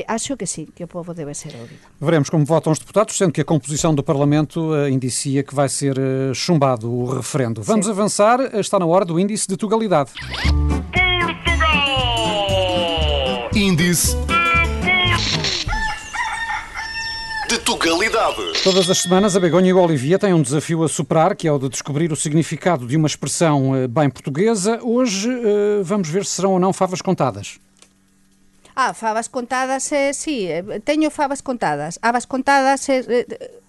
acho 0.07 0.37
que 0.37 0.46
sí, 0.46 0.68
que 0.75 0.85
o 0.85 0.88
povo 0.88 1.12
debe 1.14 1.35
ser 1.35 1.55
ouvido. 1.55 1.81
Veremos 2.01 2.31
como 2.31 2.44
votam 2.44 2.73
os 2.73 2.79
deputados, 2.79 3.16
sendo 3.16 3.33
que 3.33 3.40
a 3.40 3.44
composição 3.44 3.94
do 3.94 4.03
Parlamento 4.03 4.75
eh, 4.75 4.90
indicia 4.90 5.42
que 5.42 5.55
vai 5.55 5.68
ser 5.68 5.99
eh, 5.99 6.33
chumbado 6.35 6.90
o 6.90 7.05
referendo. 7.16 7.62
Vamos 7.62 7.87
Sim. 7.87 7.92
avançar, 7.92 8.40
eh, 8.40 8.61
está 8.61 8.79
na 8.79 8.87
hora 8.87 9.05
do 9.05 9.18
índice 9.18 9.46
de 9.46 9.57
tugalidade. 9.57 10.12
Índice 13.55 14.16
De 17.51 17.59
Tugalidade. 17.59 18.62
Todas 18.62 18.88
as 18.88 18.99
semanas, 18.99 19.35
a 19.35 19.40
Begonha 19.40 19.70
e 19.70 19.73
o 19.73 19.79
Olivia 19.81 20.20
têm 20.20 20.33
um 20.33 20.40
desafio 20.40 20.85
a 20.85 20.88
superar, 20.88 21.35
que 21.35 21.49
é 21.49 21.53
o 21.53 21.59
de 21.59 21.68
descobrir 21.68 22.12
o 22.12 22.14
significado 22.14 22.87
de 22.87 22.96
uma 22.96 23.09
expressão 23.09 23.75
eh, 23.75 23.88
bem 23.88 24.09
portuguesa. 24.09 24.79
Hoje 24.85 25.29
eh, 25.29 25.81
vamos 25.83 26.09
ver 26.09 26.25
se 26.25 26.31
serão 26.37 26.53
ou 26.53 26.61
não 26.61 26.73
favas 26.73 27.03
contadas. 27.03 27.59
Ah, 28.83 28.95
favas 28.95 29.29
contadas, 29.29 29.93
eh, 29.93 30.14
sí, 30.14 30.49
eh, 30.49 30.81
teño 30.83 31.11
favas 31.11 31.43
contadas. 31.43 32.01
Habas 32.01 32.27
contadas, 32.27 32.88
eh, 32.88 33.05
eh, 33.07 33.61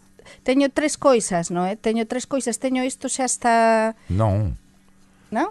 teño 0.43 0.71
tres 0.71 0.95
coisas, 0.95 1.51
non 1.51 1.67
é? 1.67 1.75
Eh? 1.75 1.75
Teño 1.75 2.07
tres 2.07 2.23
coisas, 2.23 2.63
teño 2.63 2.79
isto 2.87 3.11
xa 3.11 3.27
está... 3.27 3.55
Non. 4.07 4.55
Não, 5.31 5.49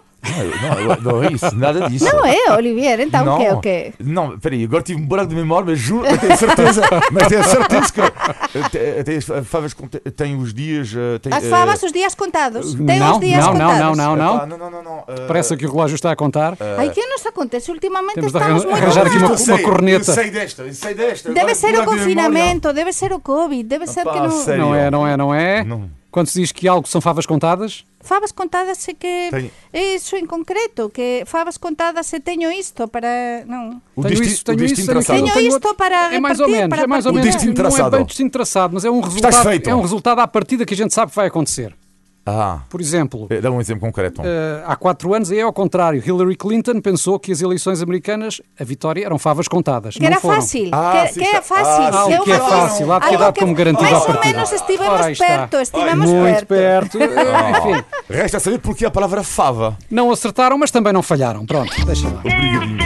não, 1.01 1.13
não 1.13 1.23
é 1.23 1.31
isso, 1.31 1.55
nada 1.55 1.89
disso. 1.89 2.05
Non 2.05 2.23
é, 2.23 2.53
Olivier, 2.53 2.99
então 2.99 3.33
o 3.33 3.37
que 3.37 3.43
é 3.45 3.53
o 3.53 3.59
que? 3.59 3.93
Não, 3.99 4.37
peraí, 4.37 4.63
agora 4.63 4.83
tive 4.83 5.01
um 5.01 5.05
buraco 5.05 5.29
de 5.29 5.35
memória, 5.35 5.65
mas 5.71 5.79
juro, 5.79 6.05
eu 6.05 6.17
tenho 6.19 6.37
certeza, 6.37 6.81
mas 7.11 7.27
tenho 7.27 7.43
certeza 7.43 7.91
que 7.91 8.69
te- 8.69 9.03
tem 9.03 9.17
as 9.17 9.47
favas 9.47 9.75
tem 10.15 10.35
os 10.37 10.53
dias. 10.53 10.93
Tem, 11.21 11.33
As 11.33 11.45
favas 11.47 11.81
os 11.81 11.91
dias 11.91 12.13
contados. 12.13 12.75
Tem 12.75 12.99
não, 12.99 13.13
os 13.13 13.19
dias 13.19 13.43
não, 13.43 13.53
não, 13.55 13.71
contados. 13.71 13.97
não, 13.97 14.15
não, 14.15 14.35
epá, 14.35 14.45
não. 14.45 14.57
não, 14.57 14.69
não, 14.69 14.83
não, 14.83 14.97
eh, 15.07 15.25
Parece 15.27 15.57
que 15.57 15.65
o 15.65 15.71
relógio 15.71 15.95
está 15.95 16.11
a 16.11 16.15
contar. 16.15 16.55
Ai, 16.77 16.91
que 16.91 17.03
nos 17.03 17.25
acontece? 17.25 17.71
Ultimamente 17.71 18.15
Temos 18.15 18.31
de 18.31 18.37
estamos 18.37 18.63
muito 18.65 18.77
arranjar 18.77 19.07
aqui 19.07 19.17
uma- 19.17 19.37
sei, 19.37 19.57
corneta. 19.63 20.11
Eu 20.11 20.15
sei 20.15 20.29
desta, 20.29 20.61
eu 20.61 20.73
sei 20.73 20.93
desta. 20.93 21.29
Deve 21.29 21.39
agora 21.41 21.55
ser 21.55 21.67
o 21.67 21.71
buraco 21.71 21.91
de 21.93 21.97
confinamento, 21.97 22.73
deve 22.73 22.93
ser 22.93 23.11
o 23.11 23.19
Covid, 23.19 23.63
deve 23.63 23.87
ser 23.87 24.01
Opa, 24.01 24.13
que 24.13 24.19
não... 24.19 24.29
sério. 24.31 24.61
Não 24.65 24.75
é, 24.75 24.91
não 24.91 25.07
é, 25.07 25.17
não 25.17 25.33
é? 25.33 25.63
Não. 25.63 25.89
Quando 26.11 26.27
se 26.27 26.41
diz 26.41 26.51
que 26.51 26.67
algo 26.67 26.87
são 26.87 26.99
favas 26.99 27.25
contadas, 27.25 27.85
Favas 28.03 28.31
contadas 28.31 28.87
é 28.89 28.93
que 28.93 29.29
Tem- 29.29 29.51
é 29.71 29.95
iso 29.95 30.17
en 30.17 30.25
concreto, 30.25 30.89
que 30.89 31.23
favas 31.27 31.57
contadas 31.57 32.07
se 32.07 32.19
teño 32.19 32.49
isto 32.51 32.87
para... 32.87 33.45
Non. 33.45 33.77
O 33.95 34.01
tenho 34.01 34.23
isso, 34.23 34.43
tenho 34.43 34.57
o 34.57 34.65
isso, 34.65 34.73
destino 34.73 34.87
tenho 34.87 35.05
traçado. 35.05 35.21
Tenho 35.21 35.33
tenho 35.33 35.47
isto 35.53 35.75
para 35.75 36.09
É 36.09 36.19
mais 36.19 36.39
ou 36.39 36.49
menos, 36.49 36.69
para 36.69 36.81
é 36.83 36.87
mais 36.87 37.05
ou 37.05 37.13
menos. 37.13 37.29
O 37.29 37.31
destino 37.31 37.53
não 37.53 37.77
é 37.77 37.89
bem 37.91 38.05
destino 38.05 38.29
traçado, 38.31 38.73
mas 38.73 38.83
é 38.85 38.89
um 38.89 39.01
resultado, 39.01 39.69
é 39.69 39.75
um 39.75 39.81
resultado 39.81 40.19
à 40.19 40.27
partida 40.27 40.65
que 40.65 40.73
a 40.73 40.77
gente 40.77 40.93
sabe 40.93 41.11
que 41.11 41.15
vai 41.15 41.27
acontecer. 41.27 41.75
Ah, 42.23 42.59
Por 42.69 42.79
exemplo, 42.79 43.25
eh, 43.31 43.41
dá 43.41 43.49
um 43.49 43.59
exemplo 43.59 43.81
concreto. 43.81 44.21
eh, 44.23 44.61
há 44.67 44.75
quatro 44.75 45.11
anos 45.13 45.31
é 45.31 45.41
ao 45.41 45.51
contrário. 45.51 46.03
Hillary 46.05 46.35
Clinton 46.35 46.79
pensou 46.79 47.19
que 47.19 47.31
as 47.31 47.41
eleições 47.41 47.81
americanas, 47.81 48.39
a 48.59 48.63
vitória, 48.63 49.03
eram 49.03 49.17
favas 49.17 49.47
contadas. 49.47 49.95
Que 49.95 50.01
não 50.01 50.07
era 50.07 50.19
foram. 50.19 50.35
fácil, 50.35 50.69
Ah, 50.71 51.05
que, 51.11 51.19
que 51.19 51.25
é 51.25 51.41
fácil. 51.41 51.83
ah, 51.83 51.91
sim. 52.05 52.13
é 52.13 52.17
Ah, 52.17 52.21
que 52.21 52.31
é 52.31 52.37
fácil, 52.39 52.93
há 52.93 52.99
de 52.99 53.33
que 53.33 53.39
como 53.39 53.55
garantido 53.55 53.89
Mais 53.91 54.05
ou 54.07 54.19
menos 54.23 54.51
estivemos 54.51 55.17
perto, 55.17 55.57
estivemos 55.57 56.09
Muito 56.11 56.45
perto. 56.45 56.97
perto. 56.97 57.01
Eh, 57.01 57.51
Enfim, 57.71 57.83
Resta 58.09 58.39
saber 58.39 58.59
porque 58.59 58.85
a 58.85 58.91
palavra 58.91 59.23
fava. 59.23 59.75
não 59.89 60.11
acertaram, 60.11 60.57
mas 60.59 60.69
também 60.69 60.93
não 60.93 61.01
falharam. 61.01 61.43
Pronto, 61.45 61.73
deixa 61.85 62.07
lá. 62.07 62.19
Obrigadinho. 62.19 62.77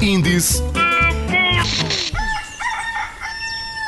Índice 0.00 0.62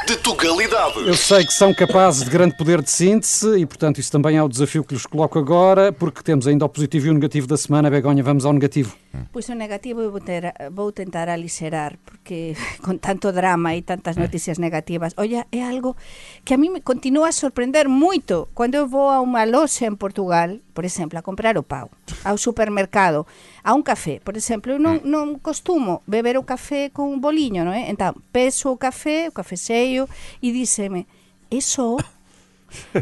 De 0.07 0.17
Tugalidade. 0.19 1.01
Eu 1.05 1.17
sei 1.17 1.45
que 1.45 1.53
são 1.53 1.75
capazes 1.75 2.23
de 2.23 2.31
grande 2.31 2.57
poder 2.57 2.81
de 2.81 2.89
síntese 2.89 3.59
e, 3.59 3.67
portanto, 3.67 3.99
isso 3.99 4.13
também 4.13 4.37
é 4.37 4.43
o 4.43 4.49
desafio 4.49 4.85
que 4.85 4.95
lhes 4.95 5.05
coloco 5.05 5.37
agora, 5.37 5.93
porque 5.93 6.23
temos 6.23 6.47
ainda 6.47 6.65
o 6.65 6.69
positivo 6.69 7.09
e 7.09 7.11
o 7.11 7.15
negativo 7.15 7.49
da 7.49 7.57
semana. 7.57 7.91
Begonha, 7.91 8.23
vamos 8.23 8.47
ao 8.47 8.53
negativo. 8.53 8.97
Pois 9.33 9.49
o 9.49 9.55
negativo 9.55 10.01
eu 10.01 10.11
vou, 10.13 10.21
ter, 10.21 10.55
vou 10.71 10.93
tentar 10.93 11.29
aliserar, 11.29 11.99
porque 12.05 12.55
con 12.85 12.99
tanto 12.99 13.33
drama 13.33 13.75
e 13.75 13.83
tantas 13.83 14.17
noticias 14.17 14.59
negativas, 14.59 15.13
olla, 15.17 15.47
é 15.51 15.63
algo 15.65 15.97
que 16.45 16.55
a 16.55 16.59
mí 16.59 16.71
me 16.71 16.81
continúa 16.81 17.29
a 17.29 17.33
sorprender 17.33 17.89
moito 17.89 18.49
cando 18.55 18.77
eu 18.77 18.87
vou 18.87 19.11
a 19.11 19.19
unha 19.21 19.43
loxa 19.43 19.87
en 19.87 19.97
Portugal, 19.97 20.61
por 20.71 20.85
exemplo, 20.85 21.19
a 21.19 21.23
comprar 21.23 21.57
o 21.59 21.65
pau, 21.65 21.91
ao 22.23 22.37
supermercado, 22.39 23.27
a 23.67 23.75
un 23.75 23.83
café, 23.83 24.23
por 24.23 24.39
exemplo, 24.39 24.71
eu 24.71 24.79
non, 24.79 25.03
non 25.03 25.43
costumo 25.43 26.07
beber 26.07 26.39
o 26.39 26.47
café 26.47 26.95
con 26.95 27.11
un 27.11 27.19
boliño, 27.19 27.67
non 27.67 27.75
é? 27.75 27.91
Entón, 27.91 28.15
peso 28.31 28.71
o 28.71 28.79
café, 28.79 29.27
o 29.27 29.35
café 29.35 29.59
xeio, 29.59 30.07
e 30.39 30.55
díseme, 30.55 31.11
eso 31.51 31.99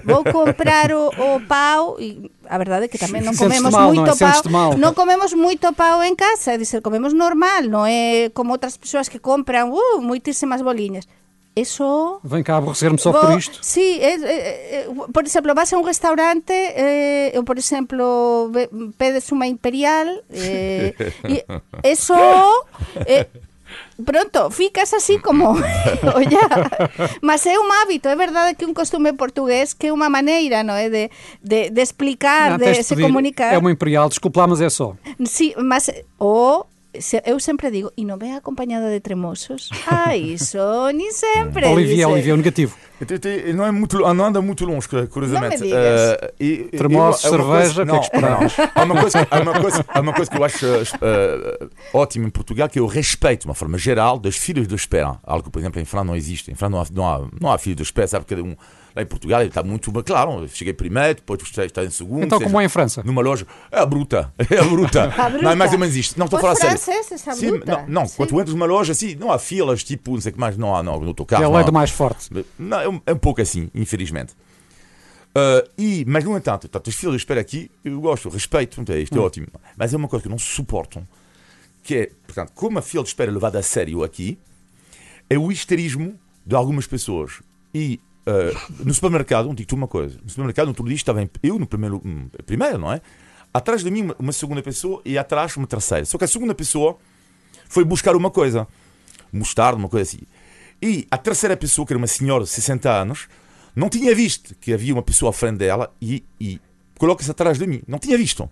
Vou 0.05 0.23
comprar 0.25 0.93
o, 0.93 1.09
o 1.09 1.41
pau 1.49 1.97
e 1.99 2.31
a 2.49 2.59
verdade 2.59 2.85
é 2.85 2.89
que 2.89 3.01
tamén 3.01 3.25
non 3.25 3.33
comemos 3.33 3.73
mal, 3.73 3.93
non 3.93 4.05
é? 4.05 4.13
moito 4.13 4.15
pau. 4.17 4.77
Non 4.77 4.93
comemos 4.93 5.33
moito 5.33 5.73
pau 5.73 6.05
en 6.05 6.15
casa, 6.15 6.53
é 6.53 6.61
dizer, 6.61 6.85
comemos 6.85 7.17
normal, 7.17 7.69
non 7.69 7.89
é 7.89 8.29
como 8.37 8.53
outras 8.53 8.77
persoas 8.77 9.09
que 9.09 9.21
compran 9.21 9.73
uh, 9.73 10.01
moitísimas 10.05 10.61
boliñas. 10.61 11.09
Eso 11.55 12.19
Vem 12.25 12.43
cá 12.43 12.57
aborrecer-me 12.57 12.99
só 12.99 13.13
por 13.13 13.39
isto. 13.39 13.61
Sí, 13.63 14.01
é, 14.03 14.15
é, 14.15 14.37
é, 14.83 14.89
por 15.13 15.25
exemplo, 15.25 15.55
vas 15.55 15.73
a 15.73 15.79
un 15.79 15.87
restaurante 15.87 16.51
eh, 16.51 17.33
ou, 17.39 17.45
por 17.47 17.59
exemplo, 17.59 18.51
pedes 18.99 19.31
unha 19.31 19.47
imperial 19.47 20.11
eh, 20.35 20.99
e 21.31 21.47
eso 21.87 22.19
eh, 23.07 23.31
pronto, 24.03 24.51
ficas 24.51 24.91
así 24.95 25.23
como 25.23 25.55
olla, 26.19 26.45
mas 27.23 27.47
é 27.47 27.55
un 27.55 27.71
hábito 27.71 28.11
é 28.11 28.17
verdade 28.19 28.59
que 28.59 28.67
un 28.67 28.75
costume 28.75 29.15
portugués 29.15 29.79
que 29.79 29.89
é 29.89 29.93
unha 29.95 30.11
maneira, 30.11 30.67
non 30.67 30.75
é, 30.75 30.91
de, 30.91 31.15
de, 31.39 31.71
de 31.71 31.83
explicar, 31.87 32.59
Não, 32.59 32.59
de 32.59 32.83
se 32.83 32.99
pedir. 32.99 33.07
comunicar 33.07 33.55
É 33.55 33.59
uma 33.63 33.71
imperial, 33.71 34.11
desculpe 34.11 34.43
lá, 34.43 34.51
mas 34.51 34.59
é 34.59 34.67
só. 34.67 34.99
Sí, 35.23 35.55
mas 35.55 35.87
o 36.19 36.67
se, 36.67 36.74
eu 37.25 37.39
sempre 37.41 37.71
digo, 37.71 37.93
e 37.97 38.05
non 38.05 38.19
vem 38.19 38.35
acompañada 38.37 38.89
de 38.91 39.01
tremosos? 39.01 39.71
Ah, 39.87 40.17
iso, 40.17 40.59
ni 40.95 41.11
sempre. 41.13 41.67
Olivia. 41.67 42.09
Olivia, 42.09 42.35
o 42.35 42.37
negativo. 42.37 42.77
Não, 43.55 43.67
é 43.67 43.71
muito, 43.71 43.99
não 43.99 44.25
anda 44.25 44.41
muito 44.41 44.65
longe, 44.65 44.89
curiosamente. 45.11 45.59
Não 45.59 45.67
me 45.67 45.67
digas. 45.67 46.01
Eh, 46.01 46.35
e- 46.41 46.57
Tremosos, 46.77 47.25
eu- 47.25 47.33
uma 47.35 47.61
cerveja, 47.63 47.83
o 47.83 47.87
que 47.87 47.93
é 47.97 48.09
que 48.11 48.21
não, 48.21 48.31
não. 48.41 48.49
Há 48.75 48.83
uma 48.85 49.01
coisa, 49.01 49.29
há 49.31 49.41
uma 49.41 49.61
coisa, 49.61 49.85
há 49.89 50.01
uma 50.01 50.13
coisa 50.13 50.31
que 50.31 50.37
eu 50.39 50.45
acho 50.45 50.67
eh, 51.03 51.67
ótima 51.93 52.27
em 52.27 52.31
Portugal, 52.31 52.69
que 52.69 52.79
é 52.79 52.83
o 52.83 52.87
respeito, 52.87 53.43
de 53.43 53.47
uma 53.49 53.55
forma 53.55 53.77
geral, 53.77 54.19
das 54.19 54.37
filhas 54.37 54.67
de 54.67 54.75
espera. 54.75 55.19
Algo 55.25 55.45
que, 55.45 55.51
por 55.51 55.59
exemplo, 55.59 55.81
em 55.81 55.85
França 55.85 56.05
não 56.05 56.17
existe. 56.17 56.51
Em 56.51 56.55
França 56.55 56.71
não 56.71 56.81
há, 56.81 56.87
não 56.93 57.07
há, 57.07 57.29
não 57.41 57.53
há 57.53 57.59
filhos 57.59 57.77
de 57.77 57.83
espera, 57.83 58.07
sabe? 58.09 58.25
Cada 58.25 58.43
um, 58.43 58.57
Lá 58.95 59.03
em 59.03 59.07
Portugal 59.07 59.43
está 59.43 59.63
muito 59.63 59.91
bem, 59.91 60.03
claro. 60.03 60.49
Cheguei 60.49 60.73
primeiro, 60.73 61.17
depois 61.17 61.41
está 61.43 61.83
em 61.85 61.91
segundo. 61.91 62.25
Então, 62.25 62.39
seja, 62.39 62.49
como 62.49 62.61
é 62.61 62.65
em 62.65 62.69
França? 62.69 63.03
Numa 63.05 63.23
loja. 63.23 63.47
É 63.73 63.81
a 63.81 63.87
bruta. 63.87 64.33
É 64.51 64.59
a 64.59 64.65
bruta. 64.65 65.05
A 65.19 65.29
bruta. 65.29 65.45
Não 65.45 65.51
é 65.51 65.55
mais 65.55 65.73
ou 65.73 65.79
menos 65.79 65.97
isto. 65.97 66.17
Não, 66.19 66.27
estou 66.27 66.39
a 66.39 66.43
falar 66.43 66.55
sério. 66.55 66.79
Sim, 67.35 67.51
bruta. 67.51 67.73
Não, 67.73 68.03
não 68.03 68.07
Sim. 68.07 68.17
quando 68.17 68.29
tu 68.29 68.41
entras 68.41 68.55
numa 68.55 68.67
loja 68.67 68.93
assim, 68.93 69.17
não 69.17 69.33
há 69.33 69.39
filas, 69.39 69.83
tipo, 69.83 70.13
não 70.13 70.21
sei 70.21 70.31
o 70.31 70.35
que 70.35 70.41
mais, 70.41 70.57
não 70.57 70.77
há, 70.77 70.83
não, 70.83 71.01
no 71.01 71.09
autocarro. 71.09 71.41
Que 71.41 71.45
é 71.45 71.47
a 71.47 71.51
lei 71.51 71.63
há- 71.63 71.67
do 71.67 71.73
mais 71.73 71.91
forte. 71.91 72.31
não, 72.59 72.81
é, 72.81 72.89
um, 72.89 73.01
é 73.05 73.13
um 73.13 73.19
pouco 73.19 73.41
assim, 73.41 73.69
infelizmente. 73.75 74.35
Ah, 75.35 75.65
e, 75.77 76.05
mas, 76.07 76.23
no 76.23 76.37
entanto, 76.37 76.69
tanto 76.69 76.89
as 76.89 76.95
filas 76.95 77.17
de 77.17 77.23
espera 77.23 77.41
aqui, 77.41 77.71
eu 77.85 78.01
gosto, 78.01 78.29
respeito, 78.29 78.81
é, 78.93 79.01
isto 79.01 79.19
é 79.19 79.21
ótimo. 79.21 79.49
Mas 79.77 79.93
é 79.93 79.97
uma 79.97 80.07
coisa 80.07 80.23
que 80.23 80.29
eu 80.29 80.31
não 80.31 80.39
suporto, 80.39 81.07
que 81.83 81.97
é, 81.97 82.11
portanto, 82.27 82.53
como 82.55 82.79
a 82.79 82.83
fila 82.83 83.03
de 83.03 83.09
espera 83.09 83.31
é 83.31 83.35
levada 83.35 83.59
a 83.59 83.63
sério 83.63 84.05
aqui, 84.05 84.39
é 85.29 85.37
o 85.37 85.51
histerismo 85.51 86.19
de 86.47 86.55
algumas 86.55 86.87
pessoas. 86.87 87.43
E 87.75 87.99
ah, 88.27 88.51
no 88.85 88.93
supermercado, 88.95 89.49
digo-te 89.55 89.75
uma 89.75 89.89
coisa, 89.89 90.19
no 90.23 90.29
supermercado, 90.29 90.69
outro 90.69 90.85
dia 90.85 90.95
estava 90.95 91.29
eu 91.43 91.59
no 91.59 91.67
primeiro, 91.67 92.01
hum, 92.05 92.29
primeiro, 92.47 92.79
não 92.79 92.93
é? 92.93 93.01
Atrás 93.53 93.85
de 93.85 93.91
mim 93.91 94.11
uma, 94.19 94.33
segunda 94.33 94.63
pessoa 94.63 95.01
e 95.05 95.17
atrás 95.17 95.57
uma 95.57 95.67
terceira. 95.67 96.05
Só 96.05 96.19
que 96.19 96.25
a 96.25 96.29
segunda 96.29 96.55
pessoa 96.55 96.99
foi 97.69 97.85
buscar 97.85 98.17
uma 98.17 98.31
coisa, 98.31 98.67
mostarda, 99.33 99.79
uma 99.79 99.89
coisa 99.89 100.11
assim. 100.11 100.25
E 100.83 101.07
a 101.11 101.17
terceira 101.17 101.57
pessoa, 101.57 101.87
que 101.87 101.93
era 101.93 101.99
uma 101.99 102.07
senhora 102.07 102.45
de 102.45 102.51
60 102.51 102.91
anos, 102.91 103.29
não 103.77 103.89
tinha 103.89 104.13
visto 104.15 104.57
que 104.57 104.73
havia 104.73 104.93
uma 104.93 105.03
pessoa 105.03 105.31
à 105.31 105.33
frente 105.33 105.59
dela 105.59 105.95
e, 106.01 106.25
e 106.41 106.61
coloca-se 106.99 107.31
atrás 107.31 107.59
de 107.59 107.67
mim. 107.67 107.81
Não 107.87 107.99
tinha 107.99 108.19
visto. 108.19 108.51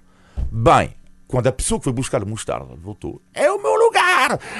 Bem, 0.53 0.95
quando 1.27 1.49
a 1.49 1.53
pessoa 1.53 1.81
que 1.81 1.85
foi 1.85 1.93
buscar 1.93 2.25
mostarda 2.25 2.77
voltou, 2.77 3.21
é 3.35 3.51
o 3.51 3.61
meu 3.61 3.75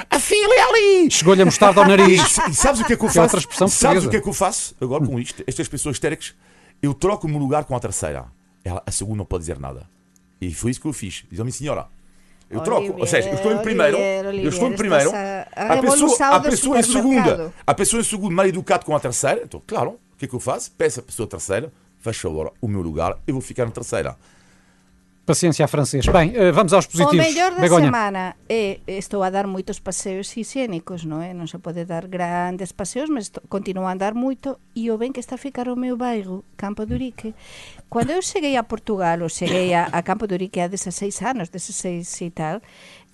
A 0.09 0.19
fila 0.19 0.53
é 0.53 0.61
ali! 0.61 1.11
Chegou-lhe 1.11 1.41
a 1.41 1.45
mostarda 1.45 1.79
ao 1.81 1.85
E, 1.85 1.89
nariz. 1.89 2.37
e 2.49 2.53
sabes 2.53 2.81
o 2.81 2.85
que 2.85 2.93
é 2.93 2.95
que 2.97 3.03
eu 3.03 3.09
Que 3.09 3.17
é 3.17 3.21
faço? 3.21 3.21
outra 3.21 3.39
expressão 3.39 3.67
sabes 3.67 3.81
portuguesa. 4.03 4.07
o 4.07 4.11
que 4.11 4.17
é 4.17 4.21
que 4.21 4.29
eu 4.29 4.33
faço 4.33 4.75
agora 4.81 5.05
com 5.05 5.19
isto? 5.19 5.43
Estas 5.47 5.67
pessoas 5.67 5.95
histéricas, 5.95 6.33
eu 6.81 6.93
troco 6.93 7.27
o 7.27 7.29
meu 7.29 7.39
lugar 7.39 7.65
com 7.65 7.75
a 7.75 7.79
terceira. 7.79 8.25
Ela, 8.63 8.81
a 8.85 8.91
segunda 8.91 9.17
não 9.17 9.25
pode 9.25 9.41
dizer 9.41 9.59
nada. 9.59 9.87
E 10.39 10.53
foi 10.53 10.71
isso 10.71 10.81
que 10.81 10.87
eu 10.87 10.93
fiz. 10.93 11.23
Diz-me, 11.31 11.51
senhora, 11.51 11.87
eu 12.49 12.59
troco. 12.61 12.99
Ou 12.99 13.07
seja, 13.07 13.29
eu 13.29 13.35
estou 13.35 13.51
em 13.51 13.57
primeiro. 13.59 13.97
Olivier, 13.97 14.43
eu 14.43 14.49
estou 14.49 14.67
em 14.69 14.75
primeiro. 14.75 15.11
a- 15.13 15.73
a 15.73 15.77
pessoa, 15.81 16.27
a 16.27 16.39
pessoa 16.39 16.79
em 16.79 16.83
segunda. 16.83 17.53
A 17.65 17.73
pessoa 17.73 17.99
em 18.01 18.03
segundo, 18.03 18.33
mal 18.35 18.45
educado 18.45 18.85
com 18.85 18.95
a 18.95 18.99
terceira. 18.99 19.41
Então, 19.43 19.61
claro, 19.65 19.91
o 19.91 20.17
que 20.17 20.25
é 20.25 20.27
que 20.27 20.33
eu 20.33 20.39
faço? 20.39 20.71
Peço 20.77 20.99
a 20.99 21.03
pessoa 21.03 21.27
terceira, 21.27 21.71
faz 21.99 22.17
favor, 22.17 22.53
o 22.61 22.67
meu 22.67 22.81
lugar, 22.81 23.17
eu 23.25 23.33
vou 23.33 23.41
ficar 23.41 23.65
na 23.65 23.71
terceira. 23.71 24.15
Paciência 25.25 25.63
a 25.63 25.69
francês. 25.69 26.05
Bem, 26.07 26.33
eh, 26.35 26.51
vamos 26.51 26.73
aos 26.73 26.83
O 26.83 26.89
positivos. 26.91 27.15
mellor 27.33 27.55
da 27.55 27.61
Begonha. 27.61 27.85
semana 27.85 28.35
é 28.49 28.81
estou 28.85 29.23
a 29.23 29.29
dar 29.29 29.47
moitos 29.47 29.79
paseos 29.79 30.27
higiénicos, 30.35 31.05
non 31.07 31.23
é? 31.23 31.31
Non 31.31 31.47
se 31.47 31.55
pode 31.63 31.87
dar 31.87 32.11
grandes 32.11 32.75
paseos, 32.75 33.07
mas 33.07 33.31
esto- 33.31 33.39
continuo 33.47 33.87
a 33.87 33.95
andar 33.95 34.11
moito 34.19 34.59
e 34.75 34.91
o 34.91 34.99
ben 34.99 35.15
que 35.15 35.23
está 35.23 35.35
a 35.35 35.41
ficar 35.41 35.71
o 35.71 35.79
meu 35.79 35.95
bairro, 35.95 36.43
Campo 36.59 36.83
de 36.83 36.91
Urique. 36.99 37.31
Cando 37.87 38.11
eu 38.11 38.19
cheguei 38.19 38.59
a 38.59 38.67
Portugal, 38.67 39.23
ou 39.23 39.31
cheguei 39.31 39.71
a, 39.71 39.87
a 39.95 40.03
Campo 40.03 40.27
de 40.27 40.35
Urique 40.35 40.59
há 40.59 40.67
16 40.67 41.15
anos, 41.23 41.47
16 41.47 42.03
e 42.19 42.27
tal, 42.27 42.59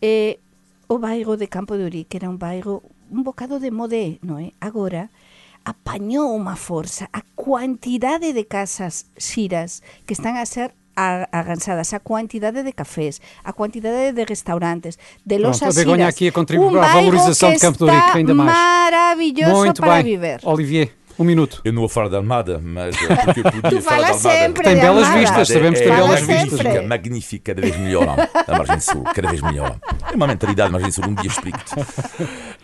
eh, 0.01 0.41
o 0.89 0.97
bairro 0.97 1.37
de 1.37 1.45
Campo 1.45 1.77
de 1.77 1.85
Urique 1.85 2.17
era 2.17 2.25
un 2.25 2.41
bairro 2.41 2.81
un 3.13 3.21
bocado 3.21 3.61
de 3.61 3.69
modé, 3.69 4.17
non 4.25 4.41
é? 4.41 4.49
Agora 4.57 5.13
apañou 5.61 6.33
unha 6.33 6.57
forza 6.57 7.05
a 7.13 7.21
cuantidade 7.37 8.33
de 8.33 8.49
casas 8.49 9.05
xiras 9.13 9.85
que 10.09 10.17
están 10.17 10.41
a 10.41 10.45
ser 10.49 10.73
a- 10.99 11.27
agansadas, 11.31 11.93
a 11.93 11.99
cuantidade 11.99 12.61
de 12.63 12.71
cafés, 12.73 13.21
a 13.43 13.51
cuantidade 13.53 14.11
de 14.13 14.23
restaurantes, 14.25 14.97
de 15.25 15.35
Pronto, 15.35 15.47
losas 15.47 15.77
a 15.77 15.79
Begonha 15.79 16.07
aqui 16.07 16.27
a 16.27 16.31
contribuir 16.31 16.71
para 16.71 16.85
a 16.91 16.93
valorização 16.93 17.49
que 17.49 17.55
de 17.55 17.61
Campo 17.61 17.77
de 17.77 17.83
Urique, 17.85 18.05
está 18.07 18.17
ainda 18.17 18.33
mais. 18.35 18.51
maravilloso 18.51 19.55
Muito 19.55 19.81
para 19.81 19.93
bem. 19.95 20.03
viver. 20.03 20.39
Olivier, 20.43 20.91
um 21.17 21.23
minuto. 21.23 21.61
Eu 21.65 21.73
não 21.73 21.81
vou 21.81 21.89
falar 21.89 22.09
de 22.09 22.15
Almada, 22.15 22.59
mas 22.63 22.95
eh, 22.95 23.15
porque 23.25 23.39
eu 23.41 23.43
podia 23.51 23.61
Tu 23.69 23.81
falar 23.81 23.97
falas 24.07 24.25
Almada. 24.25 24.39
sempre 24.43 24.63
Tem 24.63 24.75
belas 24.79 25.03
Almada. 25.03 25.19
vistas, 25.19 25.47
sabemos 25.47 25.79
que 25.79 25.85
tem 25.85 25.93
é, 25.93 25.95
belas 25.97 26.11
é 26.11 26.25
vistas. 26.25 26.51
magnífica, 26.63 26.87
magnífica, 26.87 27.53
cada 27.55 27.61
vez 27.61 27.77
melhor. 27.77 28.29
A 28.47 28.57
margem 28.57 28.79
sul, 28.79 29.03
cada 29.03 29.27
vez 29.29 29.41
melhor. 29.41 29.75
É 30.11 30.15
uma 30.15 30.27
mentalidade, 30.27 30.71
margem 30.71 30.91
sul, 30.91 31.05
um 31.07 31.13
dia 31.15 31.27
explico-te. 31.29 31.73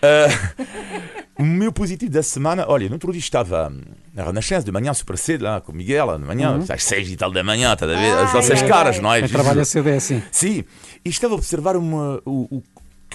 Ah, 0.01 1.24
o 1.37 1.43
meu 1.43 1.71
positivo 1.71 2.11
da 2.11 2.23
semana, 2.23 2.65
olha, 2.67 2.87
no 2.87 2.93
outro 2.95 3.11
dia 3.11 3.19
estava 3.19 3.71
na 4.13 4.23
Renascença, 4.23 4.63
de 4.65 4.71
manhã, 4.71 4.93
super 4.93 5.17
cedo, 5.17 5.43
lá 5.43 5.59
com 5.61 5.71
o 5.71 5.75
Miguel, 5.75 6.17
de 6.17 6.23
manhã, 6.25 6.59
às 6.69 6.83
seis 6.83 7.09
e 7.09 7.15
tal 7.17 7.31
da 7.31 7.43
manhã, 7.43 7.73
estás 7.73 7.91
a 7.91 7.95
ver? 7.95 8.11
As 8.11 8.29
Ai, 8.29 8.33
nossas 8.35 8.61
ai, 8.61 8.67
caras, 8.67 8.95
ai. 8.97 9.01
não 9.01 9.13
é? 9.13 9.27
Trabalha 9.27 9.65
cedo 9.65 9.89
é 9.89 9.97
assim. 9.97 10.21
Sim, 10.31 10.63
e 11.03 11.09
estava 11.09 11.33
a 11.33 11.37
observar 11.37 11.75
uma, 11.75 12.21
o- 12.25 12.63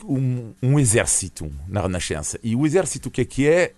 um, 0.05 0.53
um 0.63 0.79
exército 0.79 1.51
na 1.69 1.81
Renascença. 1.83 2.39
E 2.43 2.55
o 2.55 2.67
exército, 2.67 3.09
o 3.09 3.11
que 3.13 3.21
é 3.23 3.25
que 3.25 3.49
é? 3.49 3.73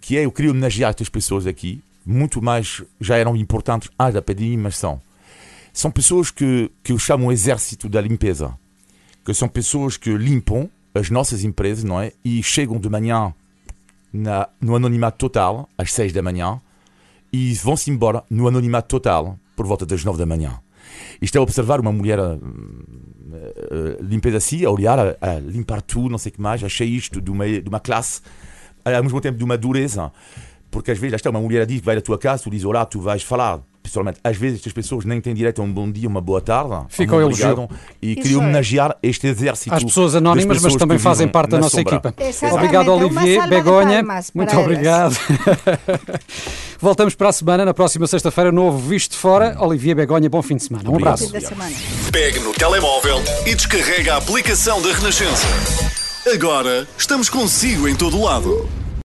Que 0.00 0.18
é, 0.18 0.24
eu 0.26 0.32
queria 0.32 0.50
homenagear 0.50 0.90
estas 0.90 1.08
pessoas 1.08 1.46
aqui, 1.46 1.82
muito 2.04 2.42
mais, 2.42 2.82
já 3.00 3.16
eram 3.16 3.34
importantes 3.34 3.88
antes 3.98 4.14
da 4.14 4.20
pandemia, 4.22 4.58
mas 4.58 4.76
são. 4.76 5.00
São 5.72 5.90
pessoas 5.90 6.30
que, 6.30 6.70
que 6.82 6.92
eu 6.92 6.98
chamo 6.98 7.26
o 7.28 7.32
exército 7.32 7.88
da 7.88 8.00
limpeza. 8.00 8.54
Que 9.24 9.32
são 9.32 9.48
pessoas 9.48 9.96
que 9.96 10.10
limpam 10.14 10.68
as 10.94 11.08
nossas 11.10 11.42
empresas, 11.44 11.82
não 11.82 11.98
é? 12.00 12.12
E 12.24 12.42
chegam 12.42 12.78
de 12.78 12.88
manhã 12.90 13.34
na, 14.14 14.48
no 14.60 14.76
anonimato 14.76 15.18
total, 15.18 15.68
às 15.76 15.92
seis 15.92 16.12
da 16.12 16.22
manhã, 16.22 16.60
e 17.32 17.52
vão-se 17.54 17.90
embora 17.90 18.22
no 18.30 18.46
anonimato 18.46 18.88
total, 18.88 19.36
por 19.56 19.66
volta 19.66 19.84
das 19.84 20.04
nove 20.04 20.18
da 20.18 20.24
manhã. 20.24 20.60
Isto 21.20 21.36
é 21.36 21.40
observar 21.40 21.80
uma 21.80 21.90
mulher 21.90 22.20
hum, 22.20 22.38
eh, 23.32 23.98
limpeza 24.00 24.36
assim, 24.36 24.64
a 24.64 24.70
olhar, 24.70 24.98
a, 24.98 25.16
a 25.20 25.40
limpar 25.40 25.82
tudo, 25.82 26.10
não 26.10 26.18
sei 26.18 26.30
o 26.30 26.34
que 26.34 26.40
mais. 26.40 26.62
Achei 26.62 26.86
isto 26.86 27.20
de 27.20 27.30
uma, 27.30 27.44
de 27.46 27.68
uma 27.68 27.80
classe, 27.80 28.20
ao 28.84 29.02
mesmo 29.02 29.20
tempo 29.20 29.36
de 29.36 29.44
uma 29.44 29.58
dureza, 29.58 30.12
porque 30.70 30.92
às 30.92 30.98
vezes, 30.98 31.14
está, 31.14 31.30
uma 31.30 31.40
mulher 31.40 31.66
diz 31.66 31.80
vai 31.80 31.96
da 31.96 32.00
tua 32.00 32.18
casa, 32.18 32.44
tu 32.44 32.50
dizes, 32.50 32.64
olá, 32.64 32.84
tu 32.84 33.00
vais 33.00 33.22
falar. 33.22 33.60
Pessoalmente, 33.84 34.18
às 34.24 34.34
vezes 34.34 34.60
estas 34.60 34.72
pessoas 34.72 35.04
nem 35.04 35.20
têm 35.20 35.34
direito 35.34 35.60
a 35.60 35.64
um 35.64 35.70
bom 35.70 35.92
dia, 35.92 36.08
uma 36.08 36.20
boa 36.22 36.40
tarde. 36.40 36.86
Fica 36.88 37.14
um 37.14 37.18
o 37.18 37.26
obrigado, 37.26 37.58
elogio. 37.58 37.68
E 38.00 38.16
queria 38.16 38.38
é. 38.38 38.40
homenagear 38.40 38.96
este 39.02 39.26
exército. 39.26 39.74
Às 39.74 39.84
pessoas 39.84 40.14
anónimas, 40.14 40.46
mas 40.46 40.56
pessoas 40.56 40.76
também 40.76 40.96
que 40.96 41.02
fazem 41.02 41.28
parte 41.28 41.50
da 41.50 41.58
nossa 41.58 41.76
sombra. 41.76 41.96
equipa. 41.96 42.14
Exatamente, 42.18 42.54
Obrigado, 42.54 42.88
uma 42.88 43.04
Olivier. 43.04 43.46
Begonha, 43.46 44.02
muito 44.34 44.52
elas. 44.54 44.64
obrigado. 44.64 45.16
Voltamos 46.80 47.14
para 47.14 47.28
a 47.28 47.32
semana, 47.32 47.64
na 47.66 47.74
próxima 47.74 48.06
sexta-feira, 48.06 48.50
novo 48.50 48.78
Visto 48.78 49.12
de 49.12 49.18
Fora. 49.18 49.54
Olivier 49.60 49.94
Begonha, 49.94 50.30
bom 50.30 50.40
fim 50.40 50.56
de 50.56 50.64
semana. 50.64 50.88
Um 50.88 50.94
Obrigado. 50.94 51.22
abraço. 51.22 51.54
Pegue 52.10 52.40
no 52.40 52.54
telemóvel 52.54 53.22
e 53.46 53.54
descarrega 53.54 54.14
a 54.14 54.16
aplicação 54.16 54.80
da 54.80 54.92
Renascença. 54.92 55.46
Agora 56.32 56.88
estamos 56.96 57.28
consigo 57.28 57.86
em 57.86 57.94
todo 57.94 58.18
lado. 58.22 58.66